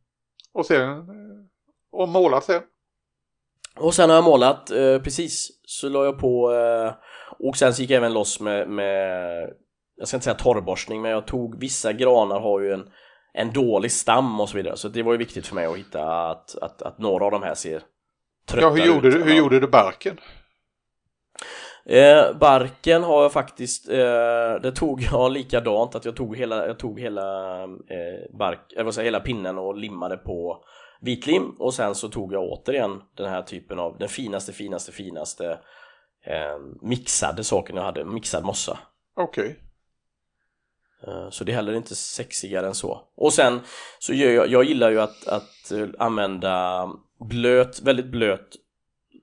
[0.53, 1.47] Och sen, eh,
[1.93, 2.63] och målat sen?
[3.77, 6.95] Och sen har jag målat, eh, precis, så la jag på eh,
[7.39, 9.51] och sen så gick jag även loss med, med
[9.97, 12.89] jag ska inte säga torrborstning men jag tog, vissa granar har ju en,
[13.33, 16.31] en dålig stam och så vidare så det var ju viktigt för mig att hitta
[16.31, 17.83] att, att, att några av de här ser
[18.49, 19.15] trötta ja, hur gjorde ut.
[19.15, 20.21] Du, hur gjorde du barken?
[21.89, 26.79] Eh, barken har jag faktiskt, eh, det tog jag likadant att jag tog hela, jag
[26.79, 30.65] tog hela eh, bark, eller vad säger, hela pinnen och limmade på
[31.01, 35.59] vitlim och sen så tog jag återigen den här typen av, den finaste, finaste, finaste
[36.25, 38.79] eh, mixade saken jag hade, mixad mossa.
[39.17, 39.45] Okej.
[39.45, 39.57] Okay.
[41.07, 43.09] Eh, så det är heller inte sexigare än så.
[43.17, 43.61] Och sen
[43.99, 48.57] så gör jag, jag gillar ju att, att eh, använda blöt, väldigt blöt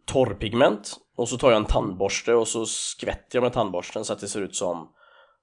[0.05, 4.19] torrpigment och så tar jag en tandborste och så skvätter jag med tandborsten så att
[4.19, 4.89] det ser ut som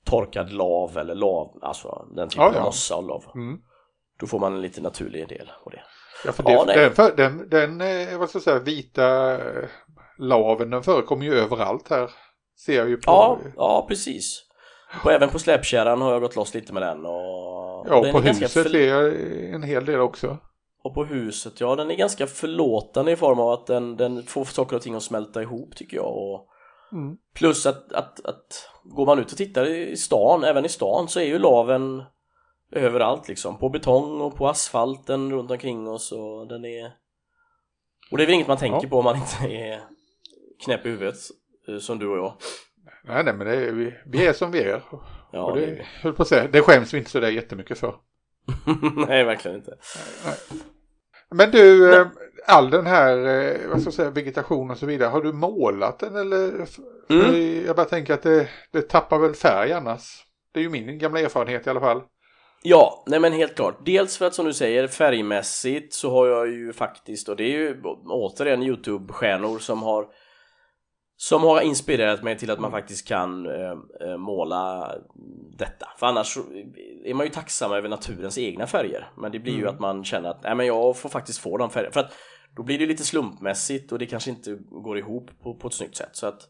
[0.05, 2.59] torkad lav eller lav, alltså den typen ja, ja.
[2.59, 3.25] av mossa och lav.
[3.35, 3.61] Mm.
[4.21, 5.83] Då får man en lite naturlig del av det.
[6.25, 9.69] Ja, för det, ja, den, för, den, den, eh, vad ska jag säga, vita eh,
[10.19, 12.11] laven den förekommer ju överallt här.
[12.67, 13.03] Ser jag ju på.
[13.07, 14.43] Ja, ja precis.
[15.05, 17.07] Och även på släpkärran har jag gått loss lite med den.
[17.07, 20.39] Och ja, på huset är en hel del också.
[20.83, 24.45] Och på huset, ja den är ganska förlåtande i form av att den, den får
[24.45, 26.47] saker och ting att smälta ihop tycker jag och
[26.93, 27.17] Mm.
[27.35, 31.21] Plus att, att, att går man ut och tittar i stan, även i stan så
[31.21, 32.03] är ju laven
[32.73, 36.93] överallt liksom på betong och på asfalten runt omkring oss och den är
[38.11, 38.89] och det är väl inget man tänker Ja.
[38.89, 39.81] på om man inte är
[40.65, 41.17] knäpp i huvudet
[41.69, 42.35] eh, som du och jag
[43.05, 44.83] Nej, nej, men det vi, vi är som vi är.
[45.33, 47.79] Ja, och det det, höll på att säga, det skäms vi inte så där jättemycket
[47.79, 47.95] för.
[49.09, 49.75] Nej, verkligen inte.
[51.31, 52.07] Men du, eh,
[52.47, 55.99] all den här eh, vad ska jag säga, vegetation och så vidare, har du målat
[55.99, 56.67] den eller?
[57.09, 57.65] Mm.
[57.67, 60.25] Jag bara tänker att det, det tappar väl färg annars.
[60.55, 62.03] Det är ju min gamla erfarenhet i alla fall.
[62.63, 63.79] Ja, nej men helt klart.
[63.85, 67.59] Dels för att som du säger färgmässigt så har jag ju faktiskt, och det är
[67.59, 70.07] ju återigen Youtube-stjärnor som har
[71.23, 74.95] som har inspirerat mig till att man faktiskt kan eh, eh, måla
[75.59, 75.89] detta.
[75.99, 76.39] För annars
[77.05, 79.11] är man ju tacksam över naturens egna färger.
[79.17, 79.75] Men det blir ju Mm.
[79.75, 81.93] att man känner att nej men jag får faktiskt få de färgerna.
[81.93, 82.13] För att
[82.57, 85.97] då blir det lite slumpmässigt och det kanske inte går ihop på, på ett snyggt
[85.97, 86.11] sätt.
[86.13, 86.49] Så att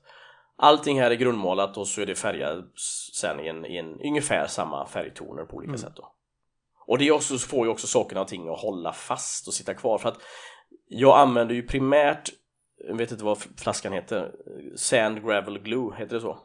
[0.57, 2.65] allting här är grundmålat och så är det färgat
[3.13, 5.81] sen i, en, i en, ungefär samma färgtoner på olika Mm.
[5.81, 6.13] sätt då.
[6.87, 9.75] Och det är också, får ju också sakerna och ting att hålla fast och sitta
[9.75, 10.19] kvar för att
[10.89, 12.31] jag använder ju primärt
[12.89, 14.33] jag vet inte vad flaskan heter
[14.77, 16.39] Sand Gravel Glue, heter det så?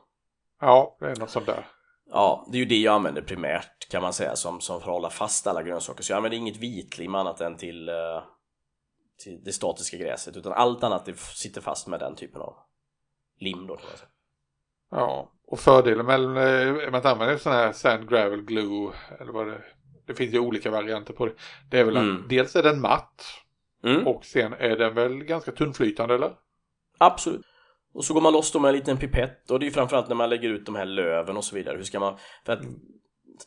[0.61, 1.67] Ja, det är något sånt där.
[2.09, 4.93] Ja, det är ju det jag använder primärt kan man säga som, som för att
[4.93, 6.03] hålla fast alla grönsaker.
[6.03, 8.23] Så jag använder inget vitlim annat än till, eh,
[9.23, 12.55] till det statiska gräset utan allt annat det sitter fast med den typen av
[13.39, 14.09] lim då kan man säga.
[14.91, 19.47] Ja, och fördelen med, eh, med att använda sån här sand gravel glue eller vad
[19.47, 19.61] det
[20.07, 21.33] det finns ju olika varianter på det.
[21.69, 22.21] Det är väl Mm.
[22.21, 23.23] att dels är den matt
[23.85, 26.31] Mm, och sen är den väl ganska tunnflytande eller?
[26.97, 27.41] absolut.
[27.93, 30.07] Och så går man loss då med en liten pipett och det är ju framförallt
[30.07, 31.77] när man lägger ut de här löven och så vidare.
[31.77, 32.17] Hur ska man...
[32.45, 32.65] För att,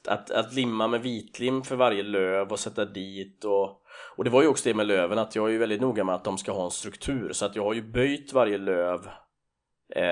[0.09, 3.83] att, att limma med vitlim för varje löv och sätta dit och...
[4.17, 6.15] Och det var ju också det med löven att jag är ju väldigt noga med
[6.15, 9.09] att de ska ha en struktur så att jag har ju böjt varje löv
[9.97, 10.03] eh,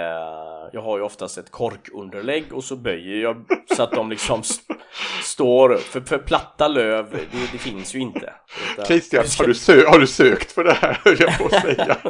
[0.73, 3.45] Jag har ju oftast ett korkunderlägg och så böjer jag
[3.77, 4.75] så att de liksom st-
[5.23, 8.33] står För, för platta löv, det, det finns ju inte.
[8.73, 11.63] Utan- Christian, ska- har du, har du sökt för det här höll jag på att
[11.63, 11.97] säga.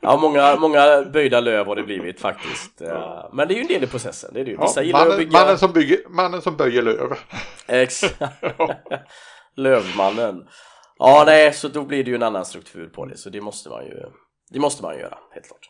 [0.00, 2.80] Ja, många, många böjda löv har det blivit faktiskt.
[2.80, 4.30] Eh, Men det är ju en del i processen.
[4.34, 4.56] Det är det ju.
[4.60, 5.38] Vissa Ja, gillar att mannen, bygga...
[5.40, 7.12] mannen, som bygger, mannen som böjer löv.
[7.66, 8.04] Ex...
[9.56, 10.46] Lövmannen.
[10.98, 13.16] Ja, nej, så då blir det ju en annan struktur på det.
[13.16, 13.94] Så det måste man ju,
[14.50, 15.68] det måste man ju göra, helt klart.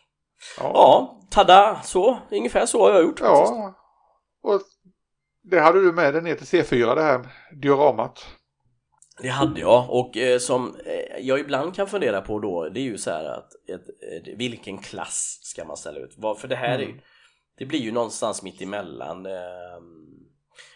[0.59, 2.19] Ja, Ja, tada, så.
[2.31, 3.51] Ungefär så har jag gjort faktiskt.
[3.53, 3.73] ja.
[4.43, 4.61] Och
[5.43, 7.27] det hade du med dig ner till C4 det här
[7.61, 8.25] dioramat.
[9.21, 12.83] Det hade jag och eh, som eh, jag ibland kan fundera på då det är
[12.83, 16.13] ju så här att ett, vilken klass ska man ställa ut?
[16.37, 17.01] För det här är ju, Mm.
[17.57, 19.77] det blir ju någonstans mitt emellan eh,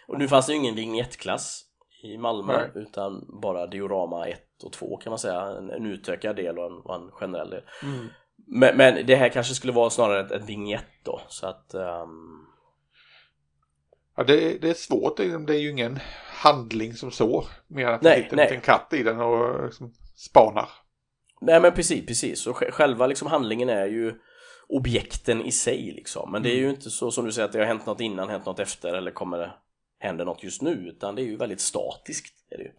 [0.08, 1.62] och nu fanns det ju ingen vignettklass
[2.02, 2.70] i Malmö Nej.
[2.82, 7.02] utan bara diorama 1 och 2 kan man säga en, en utökad del och en,
[7.02, 7.62] en generell del
[8.46, 12.40] men, men det här kanske skulle vara snarare ett, ett vignett då så att ehm,
[14.16, 17.44] Ja, det, det är svårt, det är ju ingen handling som så.
[17.68, 20.68] Mer än att Nej, sitter en liten katt i den och liksom spanar.
[21.40, 22.46] Nej men precis, precis.
[22.46, 24.14] Och sj- själva liksom handlingen är ju
[24.68, 26.32] objekten i sig liksom.
[26.32, 28.28] Men det är ju inte så som du säger att det har hänt något innan,
[28.28, 29.52] hänt något efter eller kommer det
[29.98, 30.70] hända något just nu.
[30.70, 32.34] Utan det är ju väldigt statiskt.
[32.50, 32.72] Är det ju.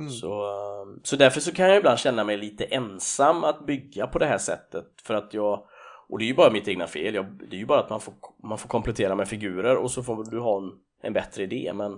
[0.00, 0.10] Mm.
[0.12, 4.18] Så, eh, så därför så kan jag ibland känna mig lite ensam att bygga på
[4.18, 4.86] det här sättet.
[5.02, 5.66] För att jag,
[6.08, 7.14] och det är ju bara mitt egna fel.
[7.14, 10.02] Jag, det är ju bara att man får, man får komplettera med figurer och så
[10.02, 10.70] får du ha en,
[11.02, 11.72] en bättre idé.
[11.74, 11.92] Men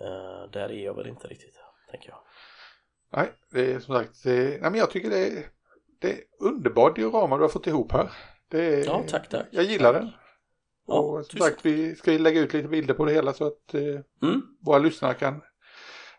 [0.00, 1.54] eh, där är jag väl inte riktigt,
[1.90, 2.18] tänker jag.
[3.12, 5.46] Nej, det är som sagt, det, nej, men jag tycker det är,
[6.00, 8.10] det är underbar diorama du har fått ihop här.
[8.50, 9.46] Är, Ja, tack, tack.
[9.50, 10.10] Jag gillar den.
[10.86, 13.46] Ja, och som tusen sagt, vi ska lägga ut lite bilder på det hela så
[13.46, 13.82] att eh,
[14.22, 14.42] Mm.
[14.60, 15.42] våra lyssnare kan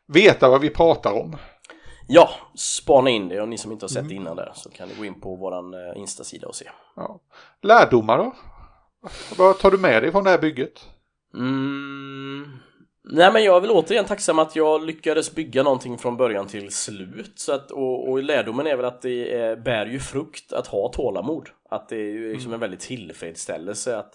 [0.08, 1.38] veta vad vi pratar om.
[2.08, 4.10] Ja, spana in det och ni som inte har sett Mm.
[4.10, 6.70] det innan där så kan ni gå in på våran eh, Insta-sida och se.
[6.96, 7.20] Ja.
[7.62, 8.36] Lärdomar då?
[9.38, 10.86] Vad tar du med dig från det här bygget?
[11.34, 12.60] Mm.
[13.04, 16.72] Nej men jag är väl återigen tacksam att jag lyckades bygga någonting från början till
[16.72, 20.68] slut så att, och, och lärdomen är väl att det är, bär ju frukt att
[20.68, 21.50] ha tålamod.
[21.70, 24.14] Att det är ju liksom en väldigt tillfredsställelse att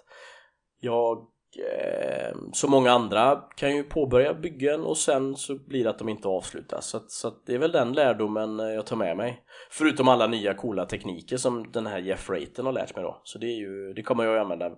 [0.80, 1.26] jag
[1.58, 6.08] eh, som många andra kan ju påbörja byggen och sen så blir det att de
[6.08, 6.86] inte avslutas.
[6.86, 9.44] Så, att, så att det är väl den lärdomen eh, jag tar med mig.
[9.70, 13.20] Förutom alla nya coola tekniker som den här Jeff Rayton har lärt mig då.
[13.24, 14.70] Så det, är ju, det kommer jag att använda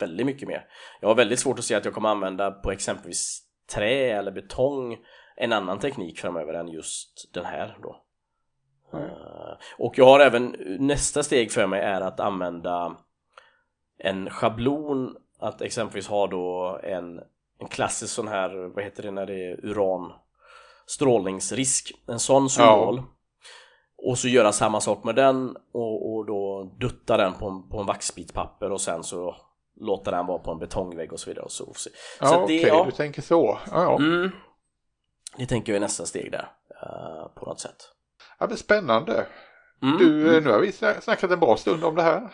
[0.00, 0.64] väldigt mycket mer.
[1.00, 3.42] Jag har väldigt svårt att se att jag kommer använda på exempelvis
[3.74, 4.98] trä eller betong
[5.36, 8.02] en annan teknik framöver än just den här då.
[8.92, 9.04] Mm.
[9.04, 12.96] Eh, Och jag har även nästa steg för mig är att använda
[13.98, 17.20] en schablon att exempelvis ha då en,
[17.58, 20.12] en klassisk sån här, vad heter det när det är uran
[20.86, 22.96] strålningsrisk, en sån symbol.
[22.96, 23.04] Ja.
[24.02, 27.80] Och så göra samma sak med den och, och då dutta den på en, på
[27.80, 29.36] en vaxbit papper och sen så
[29.80, 31.44] låta den vara på en betongvägg och så vidare.
[31.44, 32.84] Och så, så ja, okej, okay, ja.
[32.84, 33.58] du tänker så.
[33.70, 33.96] Ja, ja.
[33.96, 34.30] Mm,
[35.36, 36.48] det tänker jag är nästa steg där,
[36.82, 37.76] uh, på något sätt.
[38.38, 39.26] Ja, men spännande.
[39.82, 40.44] Mm, du, mm.
[40.44, 42.30] nu har vi snackat en bra stund om det här.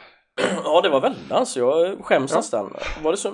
[0.64, 1.60] Ja, det var väldigt alltså.
[1.60, 2.36] Jag skäms ja.
[2.36, 2.76] nästan.
[3.02, 3.32] Var det så...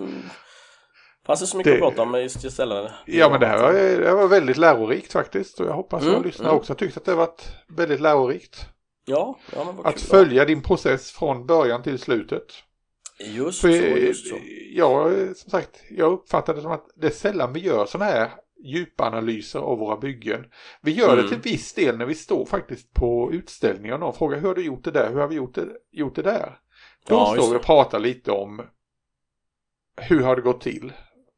[1.26, 1.86] Fanns det så mycket det...
[1.86, 2.92] att prata om just istället?
[3.06, 5.60] Ja, men det här var, det var väldigt lärorikt faktiskt.
[5.60, 6.58] Och jag hoppas mm, att lyssnarna mm.
[6.58, 8.66] också tyckt att det varit väldigt lärorikt.
[9.04, 12.44] Ja, ja men Att kul, följa din process från början till slutet.
[13.18, 14.36] Just För, så, just så.
[14.74, 18.30] Ja, som sagt, jag uppfattar det som att det är sällan vi gör sådana här
[18.64, 20.44] djupanalyser av våra byggen.
[20.82, 21.22] Vi gör mm.
[21.22, 24.54] det till viss del när vi står faktiskt på utställningar och någon frågar hur har
[24.54, 26.58] du gjort det där, hur har vi gjort det, gjort det där?
[27.06, 28.62] Då ja, står vi och pratar lite om
[29.96, 30.92] hur har det gått till.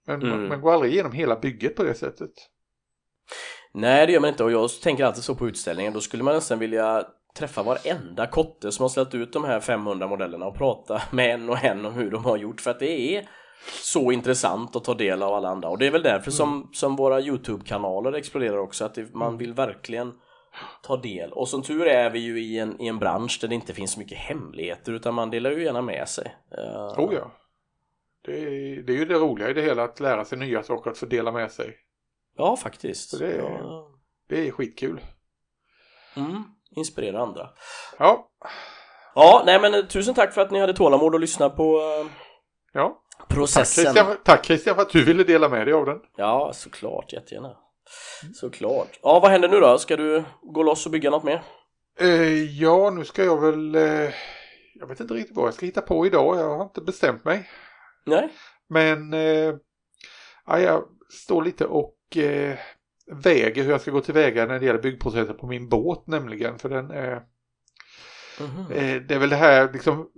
[0.06, 0.48] Men mm.
[0.48, 2.30] man går aldrig igenom hela bygget på det sättet.
[3.72, 5.92] Nej det gör man inte och jag tänker alltid så på utställningen.
[5.92, 7.06] Då skulle man nästan vilja
[7.38, 11.50] träffa varenda kotte som har ställt ut de här 500 modellerna och prata med en
[11.50, 13.28] och en om hur de har gjort för att det är
[13.82, 16.32] så intressant att ta del av alla andra och det är väl därför mm.
[16.32, 19.38] som, som våra Youtube-kanaler exploderar också att det, man mm.
[19.38, 20.12] vill verkligen
[20.82, 23.54] ta del och som tur är vi ju i en, i en bransch där det
[23.54, 26.36] inte finns så mycket hemligheter utan man delar ju gärna med sig.
[26.58, 27.00] Uh...
[27.00, 27.30] Oh ja.
[28.24, 30.90] Det är, det är ju det roliga i det hela att lära sig nya saker
[30.90, 31.76] att få dela med sig.
[32.36, 33.10] Ja faktiskt.
[33.10, 33.90] Så det, är, ja.
[34.28, 35.00] det är skitkul.
[36.16, 37.48] Mm, inspirera andra.
[37.98, 38.30] Ja.
[39.14, 42.10] Ja, nej men tusen tack för att ni hade tålamod att lyssna på uh...
[42.72, 43.84] Ja processen.
[43.84, 46.00] Tack Christian, tack Christian för att du ville dela med dig av den.
[46.16, 47.56] Ja, såklart, jättegärna.
[48.34, 48.98] Såklart.
[49.02, 49.78] Ja, vad händer nu då?
[49.78, 51.42] Ska du gå loss och bygga något mer?
[51.98, 53.74] Eh, ja, nu ska jag väl...
[53.74, 54.10] Eh,
[54.74, 56.38] jag vet inte riktigt vad jag ska hitta på idag.
[56.38, 57.50] Jag har inte bestämt mig.
[58.04, 58.28] Nej.
[58.68, 59.54] Men eh,
[60.46, 62.58] ja, jag står lite och eh,
[63.06, 66.58] väger hur jag ska gå tillväga när det gäller byggprocessen på min båt nämligen.
[66.58, 67.22] För den är...
[68.40, 69.00] Mm -hmm.
[69.00, 70.10] det är väl det här liksom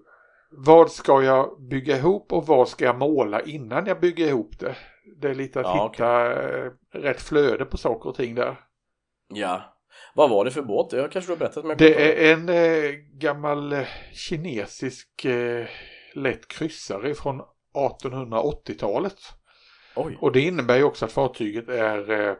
[0.51, 4.77] vad ska jag bygga ihop och vad ska jag måla innan jag bygger ihop det?
[5.17, 6.71] Det är lite att ja, hitta okay.
[6.93, 8.61] rätt flöde på saker och ting där.
[9.29, 9.77] Ja.
[10.15, 10.93] Vad var det för båt?
[10.93, 11.77] Jag kanske du har berättat mig.
[11.77, 15.67] Det är en eh, gammal eh, kinesisk eh,
[16.15, 17.43] lätt kryssare från
[17.75, 19.19] 1880-talet.
[19.97, 20.19] Oj.
[20.21, 22.37] Och det innebär ju också att fartyget är eh,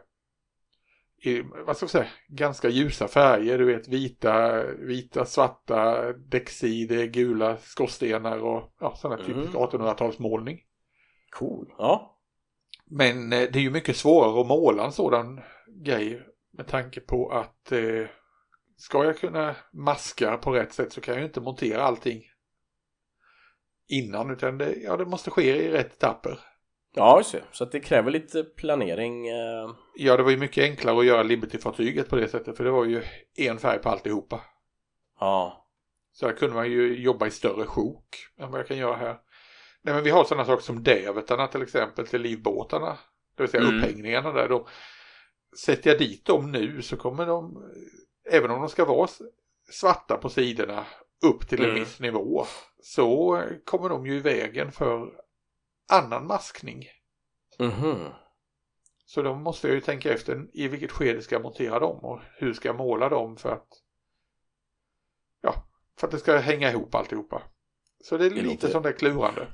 [1.23, 3.57] i, vad ska jag säga, ganska ljusa färger.
[3.57, 9.61] Du vet vita, vita svarta däcksidor, gula skorstenar och ja, sån här typisk mm.
[9.61, 10.57] 1800-talsmålning.
[11.29, 12.16] Cool, ja.
[12.89, 15.41] Men eh, det är ju mycket svårare att måla en sådan
[15.83, 16.21] grej
[16.53, 18.07] med tanke på att eh,
[18.77, 22.23] ska jag kunna maska på rätt sätt så kan jag ju inte montera allting
[23.87, 26.39] innan utan det, ja, det måste ske i rätt etapper.
[26.95, 27.43] Ja, just det.
[27.51, 29.27] Så det kräver lite planering.
[29.27, 29.69] Eh...
[29.95, 32.85] Ja, det var ju mycket enklare att göra Liberty-fartyget på det sättet för det var
[32.85, 33.03] ju
[33.35, 34.41] en färg på alltihopa.
[35.19, 35.67] Ja.
[36.11, 39.17] Så där kunde man ju jobba i större sjok än vad jag kan göra här.
[39.87, 42.97] Nej, men vi har sådana saker som dävetarna till exempel till livbåtarna.
[43.35, 43.77] Det vill säga mm.
[43.77, 44.49] upphängningarna där.
[44.49, 44.67] Då,
[45.57, 47.63] sätter jag dit dem nu så kommer de,
[48.31, 49.09] även om de ska vara
[49.71, 50.85] svarta på sidorna
[51.25, 51.79] upp till en mm.
[51.79, 52.45] viss nivå
[52.83, 55.11] så kommer de ju i vägen för
[55.91, 56.85] annan maskning.
[57.59, 58.05] Mm
[59.05, 62.19] Så då måste jag ju tänka efter i vilket skede ska jag montera dem och
[62.37, 63.67] hur ska jag måla dem för att
[65.41, 65.67] ja,
[65.99, 67.41] för att det ska hänga ihop alltihopa.
[68.03, 69.47] Så det är det lite låter, som det klurande.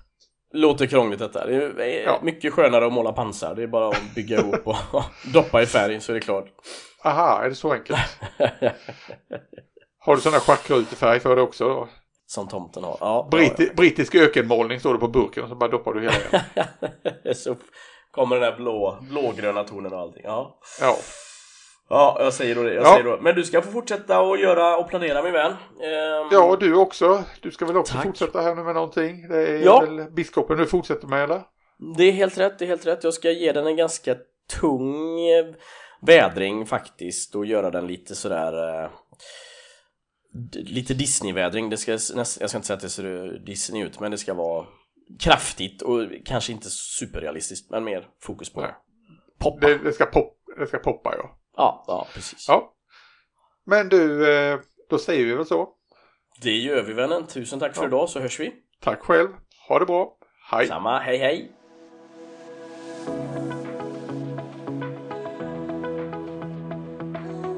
[0.54, 1.45] Låter krångligt detta.
[1.45, 2.20] Det är ja.
[2.24, 3.56] mycket skönare att måla pansar.
[3.56, 6.45] Det är bara att bygga ihop och doppa i färg så är det klart.
[7.04, 7.99] Aha, är det så enkelt?
[9.99, 11.88] Har du sådana schackrutefärg för det också då?
[12.26, 12.97] Som tomten har.
[12.99, 13.74] Ja, Britti ja.
[13.76, 17.36] Brittisk ökenmålning står det på burken och så bara doppar du hela igen.
[17.36, 17.56] så
[18.12, 20.24] kommer den där blå, blågröna tonen och allting.
[20.26, 20.60] Ja.
[20.82, 20.97] Ja.
[21.90, 22.74] Ja, jag säger då det.
[22.74, 22.92] Jag ja.
[22.92, 23.18] säger då.
[23.22, 25.52] Men du ska få fortsätta och göra och planera min vän.
[25.52, 26.28] Ehm...
[26.32, 27.24] Ja, och du också.
[27.42, 28.04] Du ska väl också Tack.
[28.04, 29.28] fortsätta här nu med någonting?
[29.28, 29.80] Det är ja.
[29.80, 31.42] väl biskopen du fortsätter med eller?
[31.98, 33.04] Det är helt rätt, det är helt rätt.
[33.04, 34.16] Jag ska ge den en ganska
[34.60, 35.18] tung
[36.02, 38.90] vädring faktiskt och göra den lite sådär eh
[40.54, 41.70] lite Disney-vädring.
[41.70, 44.66] Det ska, jag ska inte säga att det ser Disney ut, men det ska vara
[45.20, 48.72] kraftigt och kanske inte superrealistiskt, men mer fokus på Nej.
[49.40, 49.68] poppa.
[49.68, 51.40] Det, det, ska pop, det ska poppa, ja.
[51.58, 52.45] Ja, ja precis.
[52.47, 52.74] Ja.
[53.66, 55.70] Men du, eh, då säger vi väl så.
[56.41, 57.28] Det gör vi vännen.
[57.28, 57.88] Tusen tack för ja.
[57.88, 58.54] idag så hörs vi.
[58.80, 59.30] Tack själv.
[59.68, 60.18] Ha det bra.
[60.51, 60.68] Hej.
[60.68, 60.99] Samma.
[60.99, 61.51] Hej hej.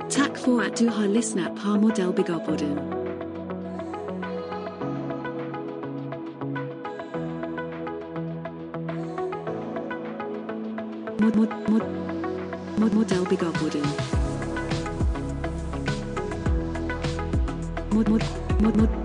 [0.09, 2.75] Tack för att du har lyssnat på Modellbyggarpodden.
[11.19, 12.04] Mod, mod, mod.
[12.77, 13.81] Mod model Bigobwooden.
[17.93, 18.21] Mod mod
[18.59, 19.04] mod mod